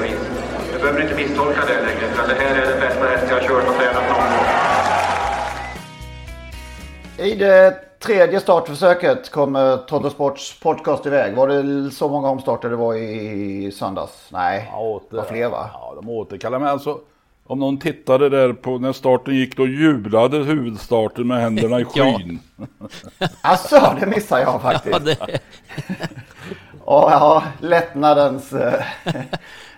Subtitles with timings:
[0.00, 0.18] vis.
[0.72, 3.42] Du behöver inte misstolka det längre, för det här är den bästa häst jag har
[3.48, 4.46] kört och tränat någon gång.
[7.28, 11.34] I det tredje startförsöket kommer Toto Sports podcast iväg.
[11.34, 14.28] Var det så många omstarter det var i söndags?
[14.32, 15.70] Nej, Ja, åter, det var fler va?
[15.72, 16.98] Ja, de återkallar mig alltså.
[17.46, 22.04] Om någon tittade där på när starten gick då jublade huvudstarten med händerna i Ja.
[22.18, 22.38] skyn.
[23.40, 24.98] Alltså, det missar jag faktiskt.
[25.20, 25.38] Ja, det,
[26.90, 28.52] Och ja, lättnadens...
[28.52, 28.82] eh,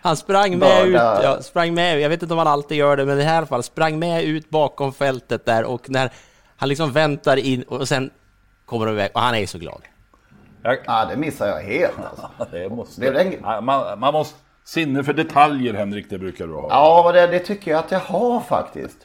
[0.03, 3.05] han sprang med ut, ja, sprang med, jag vet inte om han alltid gör det,
[3.07, 6.11] men i det här fallet sprang med ut bakom fältet där och när
[6.57, 8.11] han liksom väntar in och sen
[8.67, 9.83] kommer de iväg och han är så glad.
[10.63, 12.29] Jag, Ja, det missar jag helt alltså.
[12.51, 14.39] det måste, Det är den- Ja, man, man måste...
[14.65, 16.67] Sinne för detaljer Henrik, det brukar du ha.
[16.71, 18.99] Ja, det, det tycker jag att jag har faktiskt.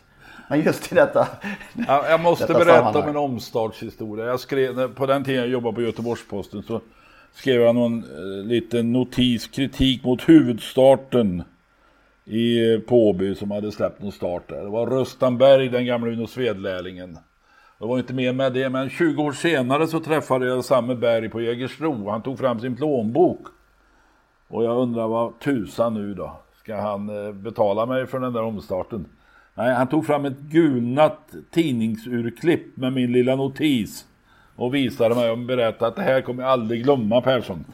[0.50, 1.28] Men just i detta...
[1.88, 4.26] Ja, jag måste Detta berätta om en omstartshistoria.
[4.26, 6.82] Jag skrev, när- på den tiden jag jobbade på Göteborgs-Posten så
[7.38, 11.44] skrev jag någon eh, liten notis, kritik mot huvudstarten
[12.26, 14.64] i eh, Påby som hade släppt någon start där.
[14.64, 17.18] Det var Röstanberg, den gamla Uno Svedlärlingen.
[17.80, 21.30] Det var inte mer med det, men 20 år senare så träffade jag samme Berg
[21.30, 22.10] på Jägersro.
[22.10, 23.42] Han tog fram sin plånbok.
[24.48, 26.40] Och jag undrar vad tusan nu då?
[26.64, 29.06] Ska han eh, betala mig för den där omstarten?
[29.54, 34.06] Nej, han tog fram ett gulnat tidningsurklipp med min lilla notis.
[34.58, 37.66] Och visade mig och berättade att det här kommer jag aldrig glömma Persson.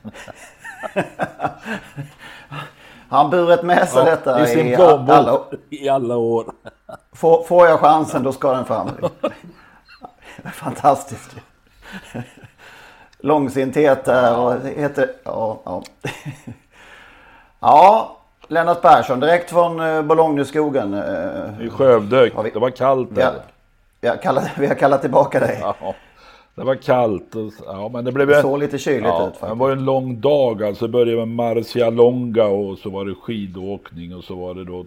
[3.10, 5.40] Han burit med sig detta I sin i alla...
[5.70, 6.46] i alla år.
[7.14, 8.90] Får, får jag chansen då ska den fram.
[10.54, 11.36] Fantastiskt.
[13.20, 15.10] Långsinthet där och heter...
[15.24, 15.84] Ja, ja.
[17.60, 18.18] ja,
[18.48, 20.94] Lennart Persson direkt från eh, Bologneskogen.
[20.94, 22.32] eh, I Skövde.
[22.36, 23.26] Har vi- Det var kallt Vi där.
[23.26, 23.34] har,
[24.02, 25.58] vi, har kallat, vi har kallat tillbaka dig.
[25.62, 25.76] Ja,
[26.56, 27.36] det var kallt.
[27.36, 28.28] och- Ja, men det blev...
[28.28, 29.60] Det såg lite kyligt ja, ut Det faktiskt.
[29.60, 30.86] var en lång dag alltså.
[30.88, 34.86] Det började med Marcialonga och så var det skidåkning och så var det då,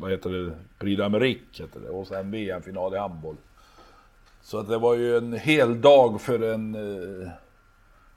[0.00, 1.88] vad heter det, Prix d'Amérique heter det.
[1.88, 3.36] Och sen VM-final i handboll.
[4.42, 7.28] Så att det var ju en hel dag för en eh,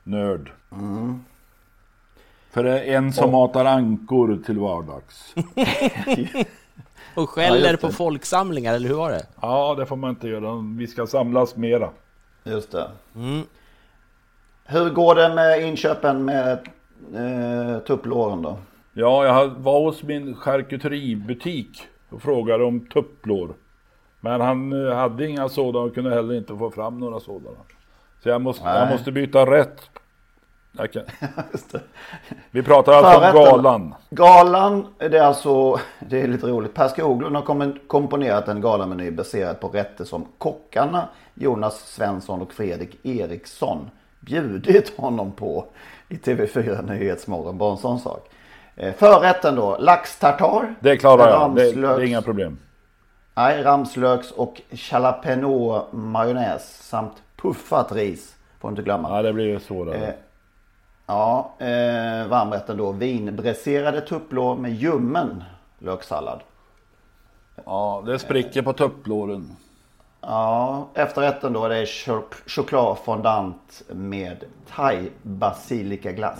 [0.03, 0.51] nörd.
[0.71, 1.19] Mm.
[2.51, 5.33] För en som matar ankor till vardags.
[7.15, 7.93] Och Ja, skäller just på det.
[7.93, 9.25] folksamlingar, eller hur var det?
[9.41, 10.63] Ja, det får man inte göra.
[10.77, 11.89] Vi ska samlas mera.
[12.43, 12.87] Just det.
[14.65, 16.51] Hur går det med inköpen med
[17.13, 18.57] eh, tupplåren då?
[18.93, 23.53] Ja, jag var hos min charkuteributik och frågade om tupplår.
[24.19, 27.57] Men han eh, hade inga sådana och kunde heller inte få fram några sådana.
[28.23, 29.89] Så jag måste, jag måste byta rätt.
[30.77, 31.81] Det.
[32.51, 33.43] Vi pratar alltså om Förrätten.
[33.43, 33.95] galan.
[34.09, 36.73] Galan, det är alltså, det är lite roligt.
[36.73, 42.53] Per Skoglund har kom- komponerat en galameny baserad på rätter som kockarna Jonas Svensson och
[42.53, 43.89] Fredrik Eriksson
[44.19, 45.65] bjudit honom på
[46.09, 47.57] i TV4 Nyhetsmorgon.
[47.57, 48.29] Bara en sån sak.
[48.75, 50.75] Eh, Förrätten då, lax tartar.
[50.79, 51.55] Det klarar jag.
[51.55, 52.57] Det, det är inga problem.
[53.35, 58.35] Nej, ramslöks och jalapeno majonnäs samt puffat ris.
[58.59, 59.09] Får inte glömma.
[59.15, 59.95] Ja, det blir svårare.
[59.95, 60.13] Eh,
[61.05, 62.91] Ja, eh, varmrätten då.
[62.91, 65.43] Vinbräserade tupplår med ljummen
[65.79, 66.39] löksallad.
[67.65, 69.55] Ja, det spricker på tupplåren.
[70.21, 74.43] Ja, efterrätten då det är chok- chokladfondant med
[74.75, 76.39] thai basilikaglass.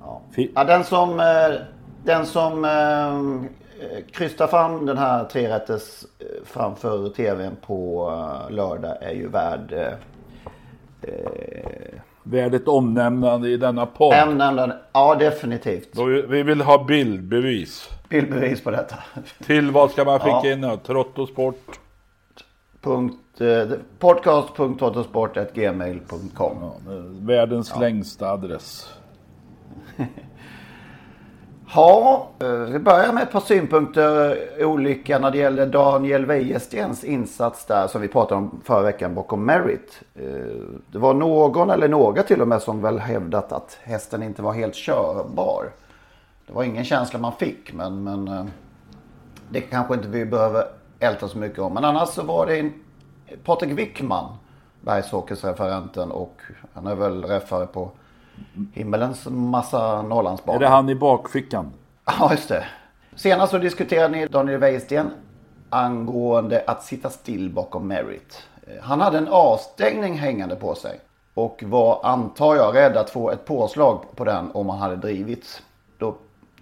[0.00, 0.20] Ja.
[0.36, 1.60] Fi- Ja, den som, eh,
[2.04, 9.12] den som eh, krystar fram den här trerätters eh, framför tvn på eh, lördag är
[9.14, 9.92] ju värd eh,
[12.22, 14.14] Värd ett omnämnande i denna podd.
[14.14, 14.72] ämnen.
[14.92, 15.92] Ja, definitivt.
[15.92, 17.88] Då vi vi vill ha bildbevis.
[18.08, 18.96] Bildbevis på detta.
[19.46, 20.52] Till vad ska man skicka Ja.
[20.52, 20.76] in då?
[20.76, 21.80] Trottosport?
[22.80, 23.68] Punkt, eh,
[23.98, 26.74] podcast.autosport.gmail.com Ja,
[27.20, 28.94] världens längsta adress.
[31.74, 37.04] Ja, eh, vi börjar med ett par synpunkter eh, olika när det gäller Daniel Wäjerstens
[37.04, 40.02] insats där som vi pratade om förra veckan bakom Merit.
[40.14, 40.24] Eh,
[40.92, 44.52] det var någon eller några till och med som väl hävdat att hästen inte var
[44.52, 45.70] helt körbar.
[46.46, 48.50] Det var ingen känsla man fick men, men
[49.50, 50.64] det kanske inte vi behöver
[50.98, 51.74] älta så mycket om.
[51.74, 52.72] Men annars så var det en
[53.44, 54.36] Patrik Wickman,
[54.80, 56.40] Bergshockeysreferenten och
[56.72, 57.90] han är väl räffare på
[58.72, 60.56] himmelens massa Norrlandsbanor.
[60.56, 61.72] Är det han i bakfickan?
[62.18, 62.64] Ja, just det.
[63.14, 65.10] Senast så diskuterade ni Daniel Wäjersten
[65.70, 68.42] angående att sitta still bakom Merit.
[68.66, 71.00] Eh, Han hade en avstängning hängande på sig
[71.34, 75.62] och var, antar jag, rädd att få ett påslag på den om han hade drivits.
[75.98, 76.16] Då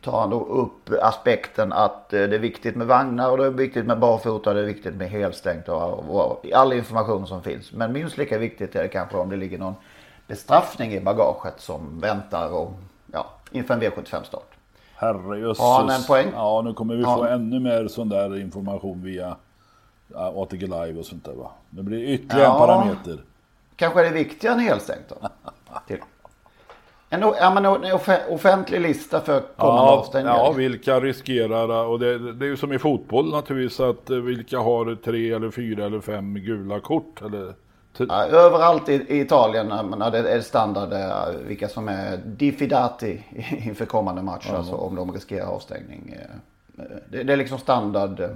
[0.05, 3.51] tar han då upp aspekten att eh, det är viktigt med vagnar och det är
[3.51, 7.73] viktigt med barfota och det är viktigt med helstängt och, och all information som finns.
[7.73, 9.75] Men minst lika viktigt är det kanske om det ligger någon
[10.29, 12.73] bestraffning i bagaget som väntar och,
[13.13, 14.51] ja, inför en V75-start.
[14.95, 15.59] Herrejösses.
[15.63, 16.27] Har han en poäng?
[16.35, 17.17] Ja, nu kommer vi Ja.
[17.17, 19.37] få ännu mer sån där information via
[20.15, 21.51] ja, ATG Live och sånt där va.
[21.71, 22.53] Det blir ytterligare Ja.
[22.53, 23.19] en parameter.
[23.77, 25.29] Kanske är det viktigare än helstängt då?
[25.87, 25.99] Till.
[27.11, 30.37] En, ja, men en off- offentlig lista för kommande Ja, avstängningar.
[30.37, 34.59] ja, vilka riskerar, och det, det är ju som i fotboll naturligtvis, att eh, vilka
[34.59, 37.23] har tre eller fyra eller fem gula kort?
[37.23, 37.53] Eller, Ja,
[38.07, 43.25] överallt i, Italien menar, det är standard eh, vilka som är diffidati
[43.65, 44.51] inför kommande match.
[44.51, 46.17] Alltså om de riskerar avstängning.
[46.79, 48.31] eh, Det, det är liksom standard, eh,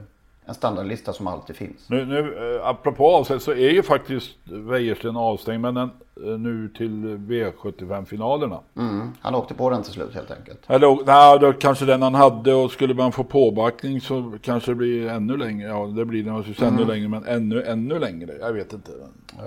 [0.46, 1.88] en standardlista som alltid finns.
[1.88, 5.90] Nu, nu eh, apropå avstängd så är ju faktiskt Wäjersten avstängd, men den, eh,
[6.38, 8.58] nu till V75-finalerna.
[8.76, 9.12] Mm.
[9.20, 10.58] Han åkte på den till slut helt enkelt.
[10.66, 14.74] Eller nej, då kanske den han hade och skulle man få påbackning så kanske det
[14.74, 15.68] blir ännu längre.
[15.68, 18.32] Ja, det blir det naturligtvis ännu längre, men ännu, ännu längre.
[18.40, 18.90] Jag vet inte.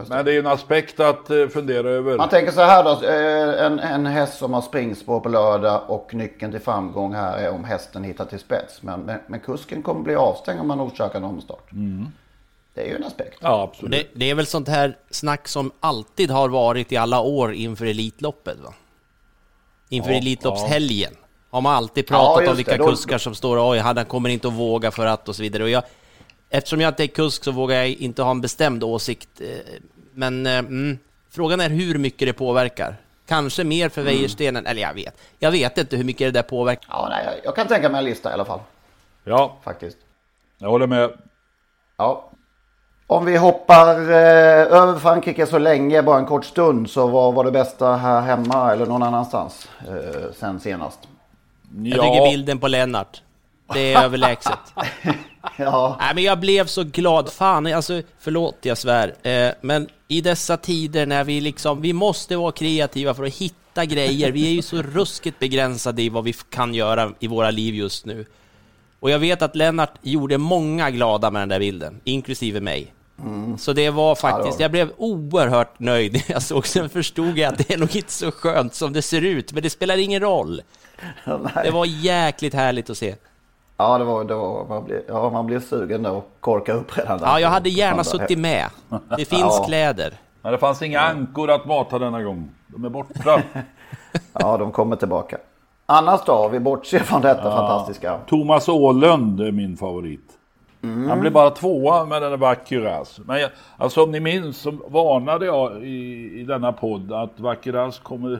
[0.09, 2.17] Men det är en aspekt att eh, fundera över.
[2.17, 2.89] Man tänker så här då.
[3.07, 7.51] eh, En, en häst som har springspår på lördag och nyckeln till framgång här är
[7.53, 8.83] om hästen hittar till spets.
[8.83, 11.69] Men, men, men kusken kommer bli avstängd om man orsakar en omstart.
[12.75, 13.37] Det är ju en aspekt.
[13.41, 13.91] Ja, absolut.
[13.91, 17.85] Det, det är väl sånt här snack som alltid har varit i alla år inför
[17.85, 18.73] Elitloppet va?
[19.89, 21.13] Inför Ja, Elitloppshelgen
[21.49, 22.77] har man alltid Ja, pratat just om vilka det.
[22.77, 25.63] Då- kuskar som står oj, han kommer inte att våga för att och så vidare.
[25.63, 25.83] Och jag,
[26.49, 29.41] eftersom jag inte är kusk så vågar jag inte ha en bestämd åsikt.
[29.41, 29.47] eh,
[30.13, 30.97] Men eh, mm,
[31.29, 32.95] frågan är hur mycket det påverkar.
[33.27, 35.17] Kanske mer för Wäjerstenen, eller jag vet.
[35.39, 36.85] Jag vet inte hur mycket det där påverkar.
[36.89, 38.59] Ja, nej, jag- jag kan tänka mig en lista i alla fall.
[39.23, 39.97] Ja, Faktiskt.
[40.57, 41.11] jag håller med.
[41.97, 42.31] Ja.
[43.07, 47.43] Om vi hoppar eh, över Frankrike så länge, bara en kort stund, så vad var
[47.43, 50.99] det bästa här hemma eller någon annanstans eh, sen senast?
[51.83, 53.21] Jag tycker bilden på Lennart.
[53.73, 54.59] Det är överlägset.
[55.57, 57.31] Ja, Nej, men jag blev så glad.
[57.31, 59.15] Fan, alltså, förlåt jag svär.
[59.27, 63.85] Eh, men i dessa tider när vi liksom, vi måste vara kreativa för att hitta
[63.85, 64.31] grejer.
[64.31, 68.05] Vi är ju så ruskigt begränsade i vad vi kan göra i våra liv just
[68.05, 68.25] nu.
[69.05, 72.93] Och jag vet att Lennart gjorde många glada med den där bilden, inklusive mig.
[73.57, 77.57] Så det var faktiskt, jag blev oerhört nöjd när jag såg sen förstod jag att
[77.67, 80.61] det är nog inte så skönt som det ser ut, men det spelar ingen roll.
[81.63, 83.15] Det var jäkligt härligt att se.
[83.77, 87.19] ja, det var, det var man, blir, ja man blir sugen och korka upp redan
[87.19, 87.25] där.
[87.27, 88.65] Ja, jag hade gärna suttit med.
[89.17, 89.63] Det finns Ja.
[89.67, 90.13] kläder.
[90.41, 92.49] Men det fanns inga ankor att mata denna gång.
[92.67, 93.41] De är borta.
[94.33, 95.37] Ja, de kommer tillbaka.
[95.85, 98.19] Annars då, vi bortser från detta fantastiska.
[98.27, 100.31] Thomas Åhlund är min favorit.
[101.07, 103.19] Han blev bara tvåa med den där Vacuras.
[103.25, 107.99] Men jag, alltså om ni minns så varnade jag i, i denna podd att Vacuras
[107.99, 108.39] kommer,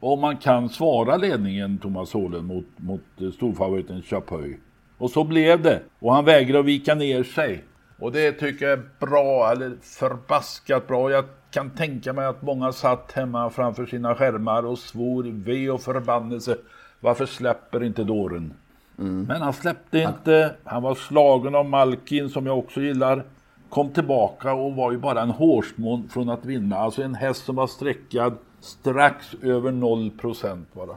[0.00, 4.56] om man kan svara ledningen Thomas Åhlund mot, mot storfavoriten Chapuis.
[4.98, 5.80] Och så blev det.
[6.00, 7.64] Och han vägrar att vika ner sig.
[7.98, 11.10] Och det tycker jag är bra, eller förbaskat bra.
[11.10, 15.80] Jag kan tänka mig att många satt hemma framför sina skärmar och svor ve och
[15.80, 16.56] förbannelse.
[17.00, 18.54] Varför släpper inte dåren?
[18.96, 20.54] Men han släppte inte.
[20.64, 23.24] Han var slagen av Malkin som jag också gillar.
[23.68, 26.76] Kom tillbaka och var ju bara en hårsmån från att vinna.
[26.76, 30.96] Alltså en häst som var sträckad strax över 0% bara.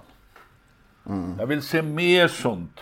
[1.40, 2.80] Jag vill se mer sånt.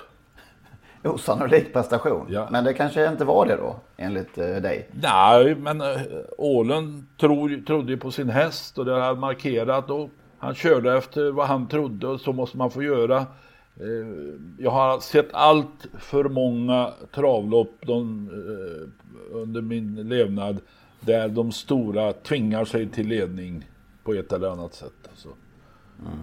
[1.04, 2.26] Osannolik prestation.
[2.30, 2.48] Ja.
[2.52, 4.90] Men det kanske inte var det då, enligt eh, dig.
[4.92, 5.88] Nej, men äh,
[6.38, 11.32] Ålen tror, trodde ju på sin häst och det han markerat och han körde efter
[11.32, 13.18] vad han trodde och så måste man få göra.
[13.18, 13.26] Eh,
[14.58, 20.60] Jag har sett allt för många travlopp de, eh, under min levnad
[21.00, 23.66] där de stora tvingar sig till ledning
[24.04, 25.03] på ett eller annat sätt.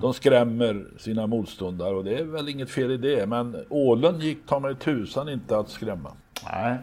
[0.01, 3.27] De skrämmer sina motståndare och det är väl inget fel i det.
[3.27, 6.13] Men Ålen gick ta mig tusan inte att skrämma.
[6.53, 6.79] Nej.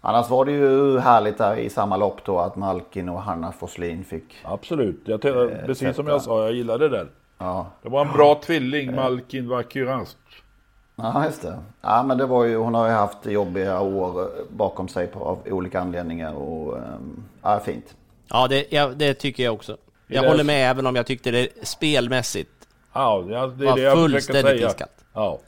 [0.00, 4.04] Annars var det ju härligt där i samma lopp då att Malkin och Hanna Forslin
[4.04, 4.24] fick.
[4.44, 5.20] Absolut, jag,
[5.66, 7.08] precis som jag sa, jag gillar det där.
[7.38, 7.66] Ja.
[7.82, 10.18] Det var en bra tvilling, Malkin Vakirast.
[10.96, 11.58] Ja, just det.
[11.80, 15.38] Ja, men det var ju, hon har ju haft jobbiga år bakom sig på, av
[15.46, 17.94] olika anledningar och um, ja, fint.
[18.28, 19.76] Ja, det, ja, det tycker jag också.
[20.08, 22.50] Jag det- håller med även om jag tyckte det spelmässigt
[22.92, 25.04] Ja, det är var det jag fullständigt iskallt.
[25.14, 25.38] Ja.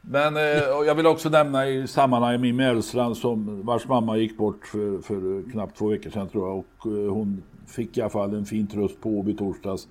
[0.00, 4.36] Men eh, och jag vill också nämna i sammanhanget min Mellstrand som vars mamma gick
[4.36, 6.58] bort för, för knappt två veckor sedan tror jag.
[6.58, 9.88] Och eh, hon fick i alla fall en fin tröst på Åby torsdags.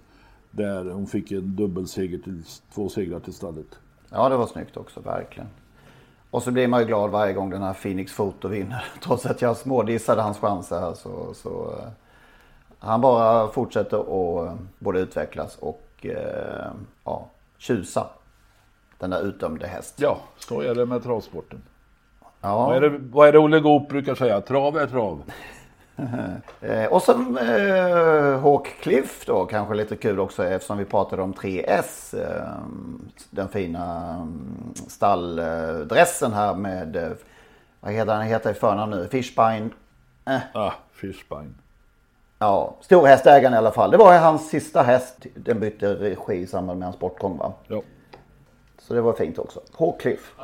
[0.52, 3.66] Där hon fick en dubbelseger till två segrar till stallet.
[4.10, 5.50] Ja, det var snyggt också, verkligen.
[6.32, 8.86] Och så blir man ju glad varje gång den här Phoenix Foto vinner.
[9.04, 11.88] Trots att jag smådissade hans chanser här så, så eh,
[12.86, 16.72] han bara fortsätter att eh, både utvecklas och eh,
[17.04, 17.26] ja,
[17.58, 18.08] tjusa.
[19.00, 19.94] Den där utdömde häst.
[19.98, 21.62] Ja, så är det med travsporten.
[22.42, 22.66] Ja.
[22.66, 24.42] Vad, är det, vad är det Olle Goop brukar säga?
[24.42, 25.24] Trav är trav.
[26.62, 32.22] Eh, och sen eh, Hawkcliff då, kanske lite kul också eftersom vi pratade om 3S.
[32.22, 32.58] Eh,
[33.30, 37.16] den fina mm, stalldressen här med,
[37.80, 39.08] vad heter han heter i förnamn nu?
[39.12, 39.70] Fishbine.
[40.26, 41.54] Eh, Ah, Fishbine.
[42.40, 43.92] Ja, storhästägaren i alla fall.
[43.92, 45.26] Det var hans sista häst.
[45.36, 47.54] Den bytte regi i samband med hans bortgång va?
[47.68, 47.82] Ja.
[48.80, 49.60] Så det var fint också.
[49.78, 50.36] Hawkcliff.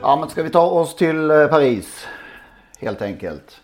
[0.00, 2.06] Ja men ska vi ta oss till eh, Paris?
[2.78, 3.60] Helt enkelt.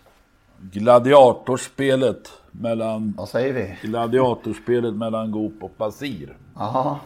[0.71, 3.89] Gladiatorspelet mellan, Vad säger vi?
[3.89, 6.37] gladiatorspelet mellan Goop och Basir.
[6.55, 6.99] Jaha.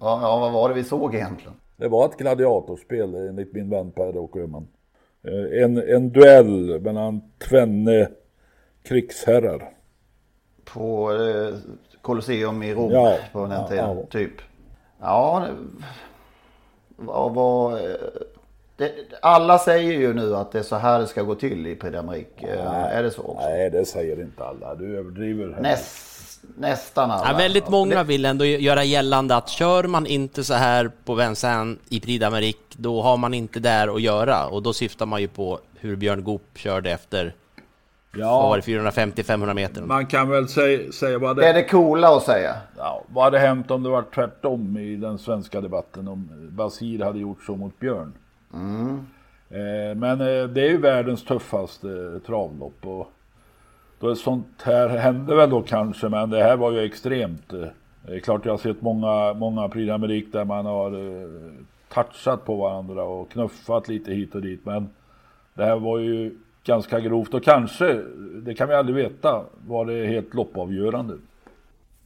[0.00, 1.52] Ja, ja, vad var det vi såg egentligen?
[1.76, 4.68] Det var ett gladiatorspel enligt min vän Per-Åke Öhman.
[5.24, 8.08] Eh, En, en duell mellan tvenne
[8.82, 9.68] krigsherrar.
[10.64, 11.54] På eh,
[12.02, 14.06] Colosseum i Rom Ja, på den ja, tiden, ja.
[14.10, 14.32] typ.
[15.00, 15.46] Ja,
[16.96, 17.72] vad var...
[17.72, 17.94] eh,
[18.82, 21.76] Det, alla säger ju nu att det är så här det ska gå till i
[21.76, 22.54] Prix d'Amérique.
[22.58, 23.48] Eh, Är det så också?
[23.48, 24.74] Nej, det säger inte alla.
[24.74, 25.56] Du överdriver.
[25.60, 27.30] Näst, nästan alla.
[27.30, 31.78] Ja, väldigt många vill ändå göra gällande att kör man inte så här på Vincennes
[31.88, 34.46] i Prix d'Amérique, då har man inte där att göra.
[34.46, 37.34] Och då syftar man ju på hur Björn Goop körde efter,
[38.16, 39.82] Ja, det, 450-500 meter?
[39.82, 42.54] man kan väl säga, säga vad Det är det, det coola att säga.
[42.78, 46.08] ja, vad hade hänt om det var tvärtom i den svenska debatten.
[46.08, 48.12] Om Basir hade gjort så mot Björn.
[48.52, 49.06] Mm.
[49.50, 52.86] Eh, men eh, det är ju världens tuffaste eh, travlopp.
[52.86, 53.12] Och
[54.00, 57.48] då är sånt här hände väl då kanske, men det här var ju extremt.
[58.06, 60.92] Det är klart jag har sett många, många Prix d'Amérique där man har
[61.94, 64.66] touchat på varandra och knuffat lite hit och dit.
[64.66, 64.90] Men
[65.54, 68.02] det här var ju ganska grovt och kanske,
[68.42, 71.14] det kan vi aldrig veta, var det helt loppavgörande.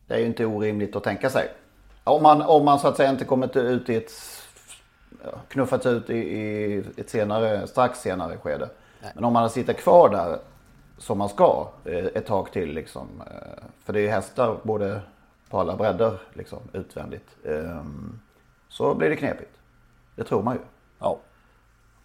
[0.06, 1.48] Det är ju inte orimligt att tänka sig.
[2.04, 4.10] Om man, om man så att säga inte kommit ut i ett
[5.48, 8.68] knuffats ut i, i ett senare, strax senare skede.
[9.14, 10.38] Men om man sitter kvar där
[10.98, 13.08] som man ska eh, ett tag till liksom.
[13.30, 15.00] eh, För det är ju hästar både
[15.50, 17.36] på alla bredder liksom utvändigt.
[17.44, 18.20] ehm,
[18.68, 19.50] Så blir det knepigt.
[20.16, 20.60] Det tror man ju.
[20.98, 21.18] Ja.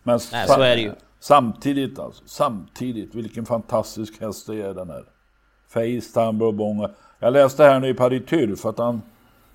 [0.03, 0.93] Men Nej, så är det ju.
[1.19, 5.03] Samtidigt alltså, samtidigt, vilken fantastisk häst det är den här.
[5.67, 6.87] Facetime Bourbon.
[7.19, 9.01] Jag läste här nu i Paris Turf att han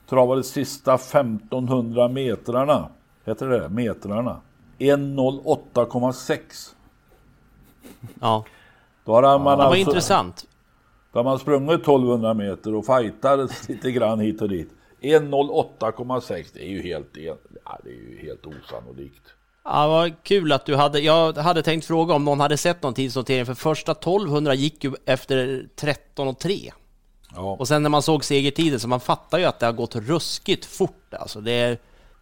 [0.08, 2.88] travade sista 1500 metrarna.
[3.26, 4.40] Heter det Metrarna.
[4.78, 6.74] 1.08,6.
[8.20, 8.44] Ja,
[9.04, 10.46] Då har man det var alltså, intressant.
[11.12, 14.70] Då har man sprungit 1200 meter och fightades lite grann hit och dit.
[15.00, 17.36] 1.08,6 det är ju helt, ja,
[17.84, 19.22] det är ju helt osannolikt.
[19.64, 22.94] Ja, vad kul att du hade, jag hade tänkt fråga om någon hade sett någon
[22.94, 26.72] tidsnotering, för första 1200 gick ju efter 13 och 3.
[27.34, 27.56] Ja.
[27.58, 30.64] Och sen när man såg segertiden så man fattar ju att det har gått ruskigt
[30.64, 31.40] fort alltså.
[31.40, 31.78] Det är,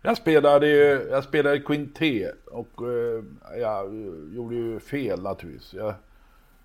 [0.06, 3.25] jag spelade ju, jag spelade Quinté och eh,
[3.61, 3.94] jag
[4.34, 5.75] gjorde ju fel naturligtvis.
[5.75, 5.94] Jag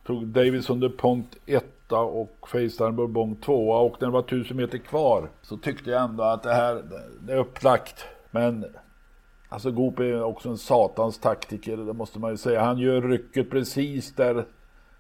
[0.06, 5.30] tog Davidson DuPont etta och Facetime Bourbon tvåa och när det var tusen meter kvar
[5.42, 6.84] så tyckte jag ändå att det här,
[7.22, 8.06] det är upplagt.
[8.32, 8.66] Men
[9.50, 12.64] alltså Goop är också en satans taktiker, det måste man ju säga.
[12.64, 14.46] Han gör rycket precis där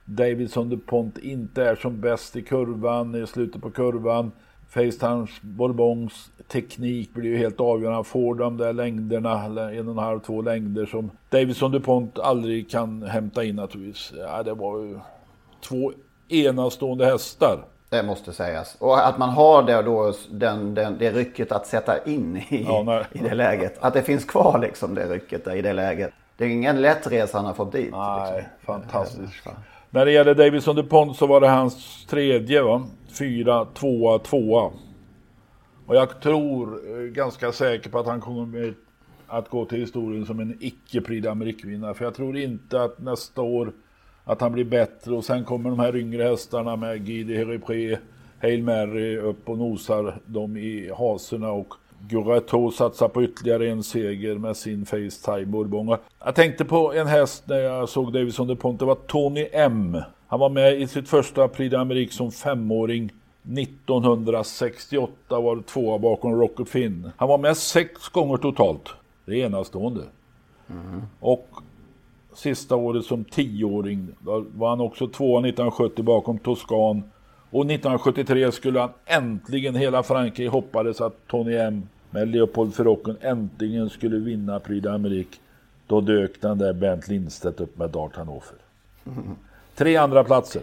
[0.05, 4.31] Davidson DuPont inte är som bäst i kurvan, i slutet på kurvan.
[4.69, 7.96] Facetimes Bourbons teknik blir ju helt avgörande.
[7.96, 12.70] Han får de där längderna, en och en halv, två längder som Davidson DuPont aldrig
[12.70, 14.13] kan hämta in naturligtvis.
[14.18, 15.00] Ja, det var ju
[15.62, 15.91] två
[16.29, 17.60] enastående hästar.
[17.89, 18.77] Det måste sägas.
[18.79, 23.03] Och att man har det, då, den, den, det rycket att sätta in i, Ja,
[23.12, 23.77] i det läget.
[23.79, 26.12] Att det finns kvar liksom det rycket där, i det läget.
[26.38, 27.91] Det är ingen lätt resa han har fått dit.
[27.91, 28.51] Nej, liksom.
[28.65, 29.48] fantastiskt.
[29.89, 32.88] När det gäller Davidson DuPont så var det hans tredje va?
[33.20, 34.72] Fyra, tvåa, tvåa.
[35.89, 38.74] Och jag tror eh, ganska säker på att han kommer
[39.27, 41.93] att gå till historien som en icke Prix d'Amérique-vinnare.
[41.93, 43.72] För jag tror inte att nästa år
[44.24, 47.98] att han blir bättre och sen kommer de här yngre hästarna med Guy Heripré,
[48.41, 51.74] Hail Mary upp och nosar dem i haserna och
[52.10, 55.98] Gurato satsar på ytterligare en seger med sin Facetime Bourbon.
[56.25, 59.98] Jag tänkte på en häst när jag såg Davison de Ponte, det var Tony M.
[60.27, 63.12] Han var med i sitt första Prix d'Amérique som femåring
[63.58, 67.12] 1968 var det tvåa bakom Rocket Finn.
[67.18, 68.89] Han var med sex gånger totalt.
[69.25, 70.03] Det är enastående.
[70.70, 71.01] Mm.
[71.20, 71.48] Och
[72.34, 77.03] sista året som tioåring då var han också tvåa 1970 bakom Toscan.
[77.51, 83.89] Och 1973 skulle han äntligen, hela Frankrike hoppades att Tony M med Leopold Ferrocken äntligen
[83.89, 85.39] skulle vinna Prix d'Amérique.
[85.88, 88.56] Då dök den där Bent Lindstedt upp med Dart Hannover.
[89.06, 89.36] Mm.
[89.75, 90.62] Tre andra platser.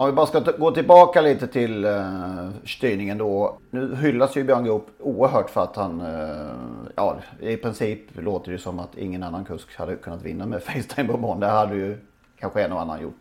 [0.00, 3.58] Om vi bara ska gå tillbaka lite till uh, styrningen då.
[3.70, 6.52] Nu hyllas ju Björn Goop oerhört för att han, uh,
[6.96, 11.08] ja i princip låter det som att ingen annan kusk hade kunnat vinna med Facetime
[11.08, 11.40] Bourbon.
[11.40, 11.98] Det hade ju
[12.38, 13.20] kanske en och annan gjort.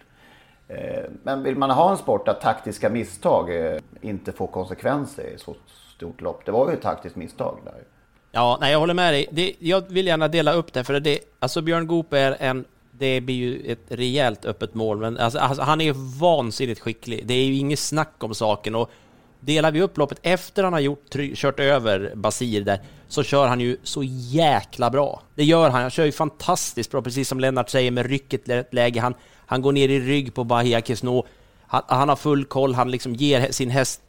[0.70, 0.78] Uh,
[1.24, 5.56] men vill man ha en sport där taktiska misstag uh, inte får konsekvenser i så
[5.96, 6.46] stort lopp.
[6.46, 7.84] Det var ju ett taktiskt misstag där.
[8.32, 9.28] Ja, nej jag håller med dig.
[9.32, 12.66] Det, jag vill gärna dela upp det för det, alltså Björn Goop är en
[13.00, 17.28] det blir ju ett rejält öppet mål, men alltså, alltså, han är vansinnigt skicklig.
[17.28, 18.92] Det är ju inget snack om saken och
[19.40, 23.60] delar vi upp loppet efter han har gjort, kört över Basir där, så kör han
[23.60, 25.22] ju så jäkla bra.
[25.36, 25.82] Det gör han.
[25.82, 29.00] Han kör ju fantastiskt bra, precis som Lennart säger, med rycket läge.
[29.00, 29.14] Han,
[29.46, 31.26] han går ner i rygg på Bahia Kesno.
[31.68, 34.02] Han, han har full koll, han liksom ger sin häst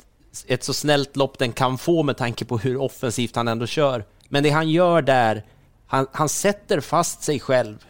[0.47, 4.05] ett så snällt lopp den kan få med tanke på hur offensivt han ändå kör.
[4.29, 5.45] Men det han gör där,
[5.87, 7.85] han, han sätter fast sig själv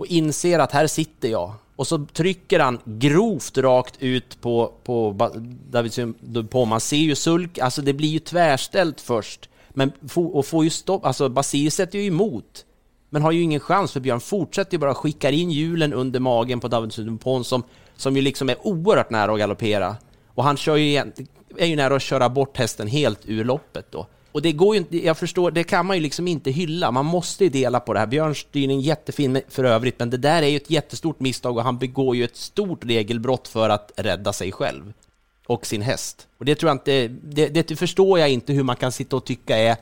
[0.00, 1.52] och inser att här sitter jag.
[1.76, 5.30] Och så trycker han grovt rakt ut på, på
[5.70, 6.14] David
[6.50, 9.48] på Man ser ju sulk, alltså det blir ju tvärställt först.
[9.68, 12.64] Men, och får ju stopp, alltså Basir sätter ju emot.
[13.10, 16.60] Men har ju ingen chans för Björn fortsätter ju bara skickar in hjulen under magen
[16.60, 17.62] på David Dupont som,
[17.96, 19.96] som ju liksom är oerhört nära att galoppera.
[20.26, 20.96] Och han kör ju,
[21.56, 24.06] är ju nära att köra bort hästen helt ur loppet då.
[24.32, 26.90] Och det går ju inte, jag förstår, det kan man ju liksom inte hylla.
[26.90, 28.06] Man måste ju dela på det här.
[28.06, 31.78] Björns styrning jättefin för övrigt, men det där är ju ett jättestort misstag och han
[31.78, 34.92] begår ju ett stort regelbrott för att rädda sig själv
[35.46, 36.26] och sin häst.
[36.38, 39.24] Och det tror jag inte, det, det förstår jag inte hur man kan sitta och
[39.24, 39.76] tycka är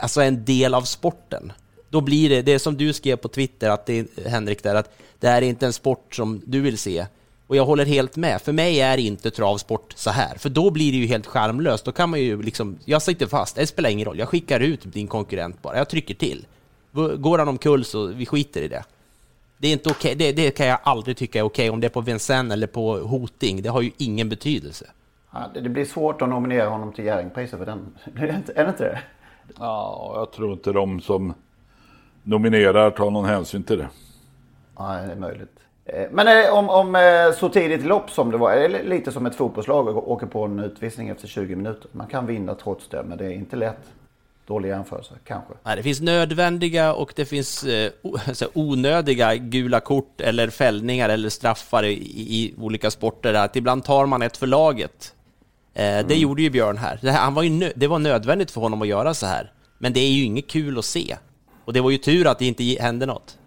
[0.00, 1.52] alltså en del av sporten.
[1.88, 4.96] Då blir det, det är som du skrev på Twitter, att det, Henrik, där, att
[5.18, 7.06] det här är inte en sport som du vill se.
[7.46, 8.42] Och jag håller helt med.
[8.42, 11.84] För mig är inte travsport så här, för då blir det ju helt charmlöst.
[11.84, 14.18] Då kan man ju liksom, jag sitter fast, det spelar ingen roll.
[14.18, 16.46] Jag skickar ut din konkurrent bara, jag trycker till.
[17.18, 18.84] Går han omkull så vi skiter i det.
[19.58, 20.32] Det är inte okej, okay.
[20.32, 21.62] det, det, kan jag aldrig tycka är okej.
[21.62, 21.74] Okay.
[21.74, 24.86] Om det är på Vincennes eller på Hoting, det har ju ingen betydelse.
[25.30, 27.94] Ja, det blir svårt att nominera honom till Jerringpriset för den.
[28.16, 29.00] Är det, inte, det?
[29.58, 31.34] Ja, jag tror inte de som
[32.22, 33.88] nominerar tar någon hänsyn till det.
[34.78, 35.58] Nej, det är möjligt.
[35.86, 39.12] Eh, men eh, om, om eh, så tidigt lopp som det var, är det lite
[39.12, 41.88] som ett fotbollslag och åker på en utvisning efter 20 minuter.
[41.92, 43.80] Man kan vinna trots det, men det är inte lätt.
[44.46, 45.54] Dålig jämförelse, kanske.
[45.62, 47.92] Nej, det finns nödvändiga och det finns eh,
[48.52, 53.34] onödiga gula kort eller fällningar eller straffar i, i olika sporter.
[53.34, 55.14] Att ibland tar man ett för laget.
[55.74, 56.08] Eh, mm.
[56.08, 56.98] Det gjorde ju Björn här.
[57.02, 59.52] Det, här, han var ju det var nödvändigt för honom att göra så här.
[59.78, 61.16] Men det är ju inget kul att se.
[61.64, 63.38] Och det var ju tur att det inte hände något.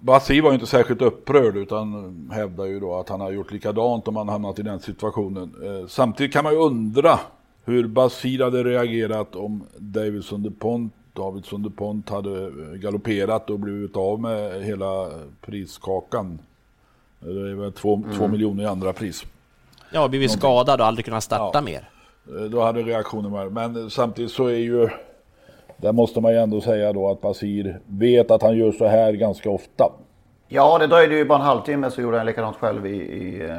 [0.00, 4.08] Bassi var ju inte särskilt upprörd utan hävdar ju då att han har gjort likadant
[4.08, 5.54] om han hamnat i den situationen.
[5.64, 7.18] Eh, samtidigt kan man ju undra
[7.64, 14.64] hur Basir hade reagerat om Davidson DuPont, Davidson DuPont hade galopperat och blivit av med
[14.64, 16.38] hela priskakan.
[17.20, 18.16] Det är väl två, mm.
[18.16, 19.24] två miljoner i andra pris.
[19.92, 21.62] Ja, blivit skadad och aldrig kunnat starta ja.
[21.62, 21.88] mer.
[22.28, 24.88] Eh, då hade reaktionen varit, men samtidigt så är ju
[25.76, 29.12] där måste man ju ändå säga då att Basir vet att han gör så här
[29.12, 29.92] ganska ofta.
[30.48, 33.56] Ja, det dröjde ju bara en halvtimme så gjorde han likadant själv i, i eh,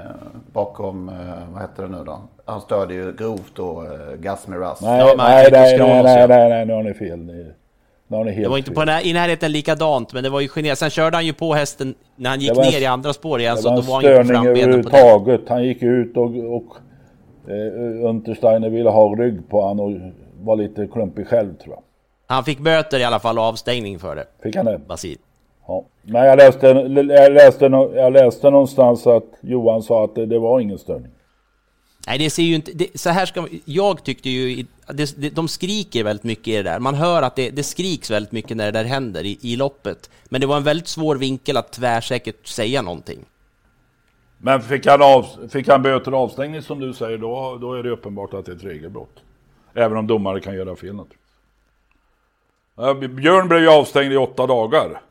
[0.53, 1.15] bakom, eh,
[1.53, 2.19] vad heter det nu då?
[2.45, 4.81] Han störde ju grovt då uh, Gas Miraz.
[4.81, 7.19] Nej, ja, nej, nej, nej, nej, nej, nej, nu har ni fel.
[7.19, 7.51] Ni,
[8.07, 10.41] nu har ni helt det var inte på den i närheten likadant, men det var
[10.41, 10.77] ju generat.
[10.77, 13.69] Sen körde han ju på hästen när han gick ner i andra spår igen, så
[13.69, 14.33] då var han ju på
[15.31, 15.45] den.
[15.47, 16.77] Han gick ut och, och
[17.51, 19.91] eh, Untersteiner ville ha rygg på han och
[20.39, 21.83] var lite klumpig själv tror jag.
[22.27, 24.27] Han fick böter i alla fall och avstängning för det.
[24.43, 24.77] Fick han det?
[24.87, 25.17] Basil.
[25.67, 25.85] Ja.
[26.01, 30.59] Men jag läste, jag, läste, jag läste någonstans att Johan sa att det, det var
[30.59, 31.11] ingen störning.
[32.07, 32.71] Nej, det ser ju inte...
[32.71, 34.65] Det, så här ska Jag tyckte ju...
[34.87, 36.79] Det, de skriker väldigt mycket i det där.
[36.79, 40.09] Man hör att det, det skriks väldigt mycket när det där händer i, i loppet.
[40.25, 43.19] Men det var en väldigt svår vinkel att tvärsäkert säga någonting.
[44.37, 47.83] Men fick han, av, fick han böter och avstängning som du säger, då, då är
[47.83, 49.23] det uppenbart att det är ett regelbrott.
[49.73, 51.26] Även om domare kan göra fel naturligtvis.
[52.77, 55.01] Ja, Björn blev ju avstängd i åtta dagar.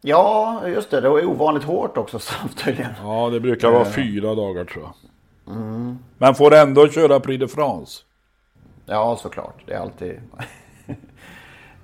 [0.00, 1.00] Ja, just det.
[1.00, 2.18] Det var ovanligt hårt också
[2.64, 2.92] tydligen.
[3.02, 4.94] Ja, det brukar vara fyra dagar tror jag.
[6.18, 8.02] Men får ändå köra Prix de France.
[8.86, 9.54] Ja, såklart.
[9.66, 10.10] Det är alltid...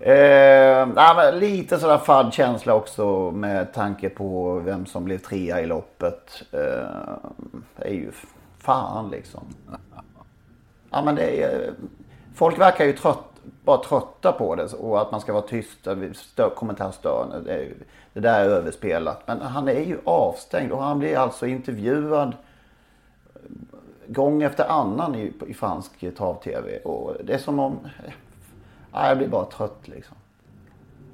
[0.01, 5.67] eh, nej, lite sådär fadd känsla också med tanke på vem som blev trea i
[5.67, 6.43] loppet.
[6.53, 6.59] Eh,
[7.77, 8.11] det är ju
[8.59, 9.43] fan liksom.
[10.91, 11.71] Ja, men det är,
[12.35, 13.32] folk verkar ju trött,
[13.65, 15.79] bara trötta på det och att man ska vara tyst.
[16.93, 17.43] Stör.
[17.45, 17.69] Det,
[18.13, 19.23] det där är överspelat.
[19.27, 22.37] Men han är ju avstängd och han blir alltså intervjuad
[24.07, 26.79] gång efter annan i, i fransk trav-tv.
[26.79, 27.79] Och det är som om...
[28.93, 30.17] Ja, jag blir bara trött liksom.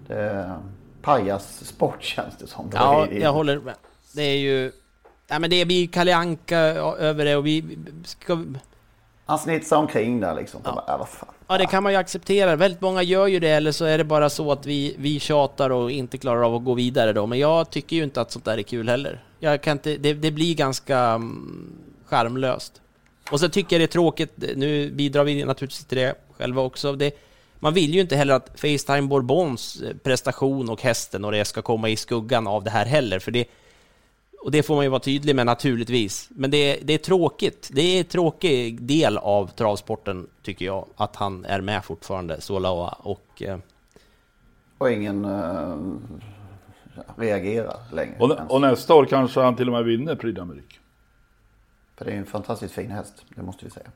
[0.06, 0.52] Det
[1.02, 2.70] pajas sport känns det som.
[2.74, 3.74] Ja, Det jag håller med.
[4.14, 4.72] Det är ju...
[5.26, 8.44] Ja, men det blir Kalle Anka över det och vi ska...
[9.28, 10.60] Han snitsar omkring där liksom.
[10.64, 10.82] Ja.
[10.86, 11.06] Bara, äh.
[11.48, 12.56] Ja, det kan man ju acceptera.
[12.56, 15.70] Väldigt många gör ju det, eller så är det bara så att vi, vi tjatar
[15.70, 17.26] och inte klarar av att gå vidare då.
[17.26, 19.24] Men jag tycker ju inte att sånt där är kul heller.
[19.38, 21.72] Jag kan inte, det, det blir ganska mm,
[22.06, 22.80] charmlöst.
[23.30, 26.92] Och så tycker jag det är tråkigt, nu bidrar vi naturligtvis till det själva också.
[26.92, 27.14] Det,
[27.58, 31.62] man vill ju inte heller att Facetime Bourbons eh, prestation och hästen och det ska
[31.62, 33.44] komma i skuggan av det här heller, för det,
[34.44, 36.28] och det får man ju vara tydlig med naturligtvis.
[36.30, 37.70] Men det, det är tråkigt.
[37.72, 42.94] Det är en tråkig del av travsporten, tycker jag, att han är med fortfarande, Solawa.
[42.98, 43.58] Och eh,
[44.78, 45.76] Och ingen eh,
[47.16, 48.14] reagerar längre.
[48.18, 50.78] Och, och nästa år kanske han till och med vinner Prix d'Amérique.
[51.96, 53.86] För det är en fantastiskt fin häst, det måste vi säga.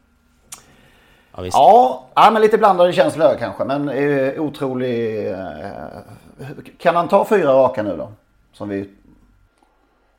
[1.36, 1.54] ja, visst.
[1.56, 3.64] Ja, ja men lite blandade känslor kanske.
[3.64, 5.26] Men eh, otrolig...
[5.30, 5.36] Eh,
[6.78, 8.12] kan han ta fyra raka nu då?
[8.52, 8.90] Som vi...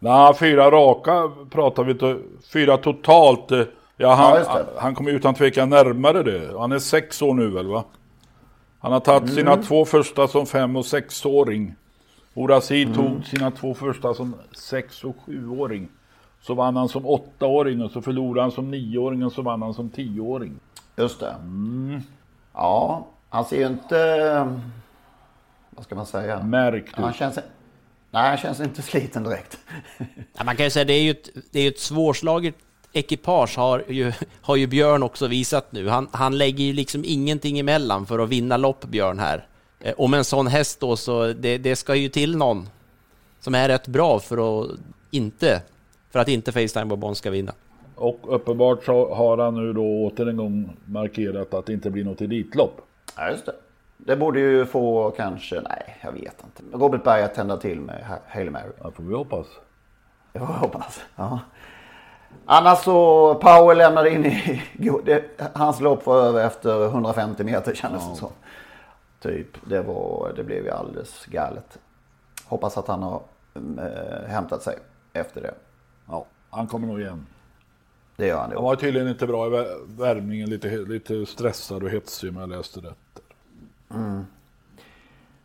[0.04, 2.22] Nej, fyra raka pratar vi to-
[2.54, 3.52] fyra totalt.
[3.98, 6.60] Ja, han, Ja, han, han kommer utan tvekan närmare det.
[6.60, 7.84] Han är sex år nu väl va?
[8.80, 9.36] Han har tagit Mm.
[9.36, 11.76] sina två första som fem och sexåring.
[12.34, 12.96] Horaci Mm.
[12.96, 15.88] tog sina två första som sex och sjuåring.
[16.42, 19.74] Så vann han som åttaåring och så förlorade han som nioåring och så vann han
[19.74, 20.60] som tioåring.
[20.96, 21.36] Just det.
[22.54, 24.00] Ja, han ser ju inte...
[24.02, 24.52] eh,
[25.70, 26.44] Vad ska man säga?
[26.44, 27.16] Märkt Han ut.
[27.16, 27.40] känns...
[28.14, 29.58] Nej, han känns inte sliten direkt.
[30.38, 32.56] Ja, man kan ju säga det är ju ett, det är ju ett svårslaget
[32.94, 35.88] ekipage har ju, har ju Björn också visat nu.
[35.88, 39.48] Han, han lägger ju liksom ingenting emellan för att vinna lopp, Björn här.
[39.80, 42.70] Eh, Och med en sån häst då, så det, det ska ju till någon
[43.40, 44.70] som är rätt bra för att
[45.12, 45.62] inte,
[46.12, 47.54] för att inte Facetime Bourbon ska vinna.
[47.96, 52.04] Och uppenbart så har han nu då åter en gång markerat att det inte blir
[52.04, 52.82] något elitlopp.
[53.18, 53.56] Ja, just det.
[54.06, 55.62] Det borde ju få kanske...
[55.62, 56.78] Nej, jag vet inte.
[56.78, 58.70] Robert Berg att tända till med Ha- Hail Mary.
[58.84, 59.48] Det får vi hoppas.
[60.34, 61.02] Jag hoppas.
[61.16, 61.40] Ja.
[62.46, 64.62] Annars så, Powell lämnade in i...
[65.06, 68.30] Det, hans lopp var över efter 150 meter kändes det som.
[69.20, 71.80] Typ, det, var, det blev ju alldeles galet.
[72.46, 73.22] Hoppas att han har
[73.56, 74.78] äh, hämtat sig
[75.14, 75.54] efter det.
[76.10, 77.26] Ja, han kommer nog igen.
[78.16, 78.62] Det gör han Han då.
[78.62, 82.82] var tydligen inte bra i vär- värmningen, lite, lite stressad och hetsig om jag läste
[83.94, 84.26] rätt.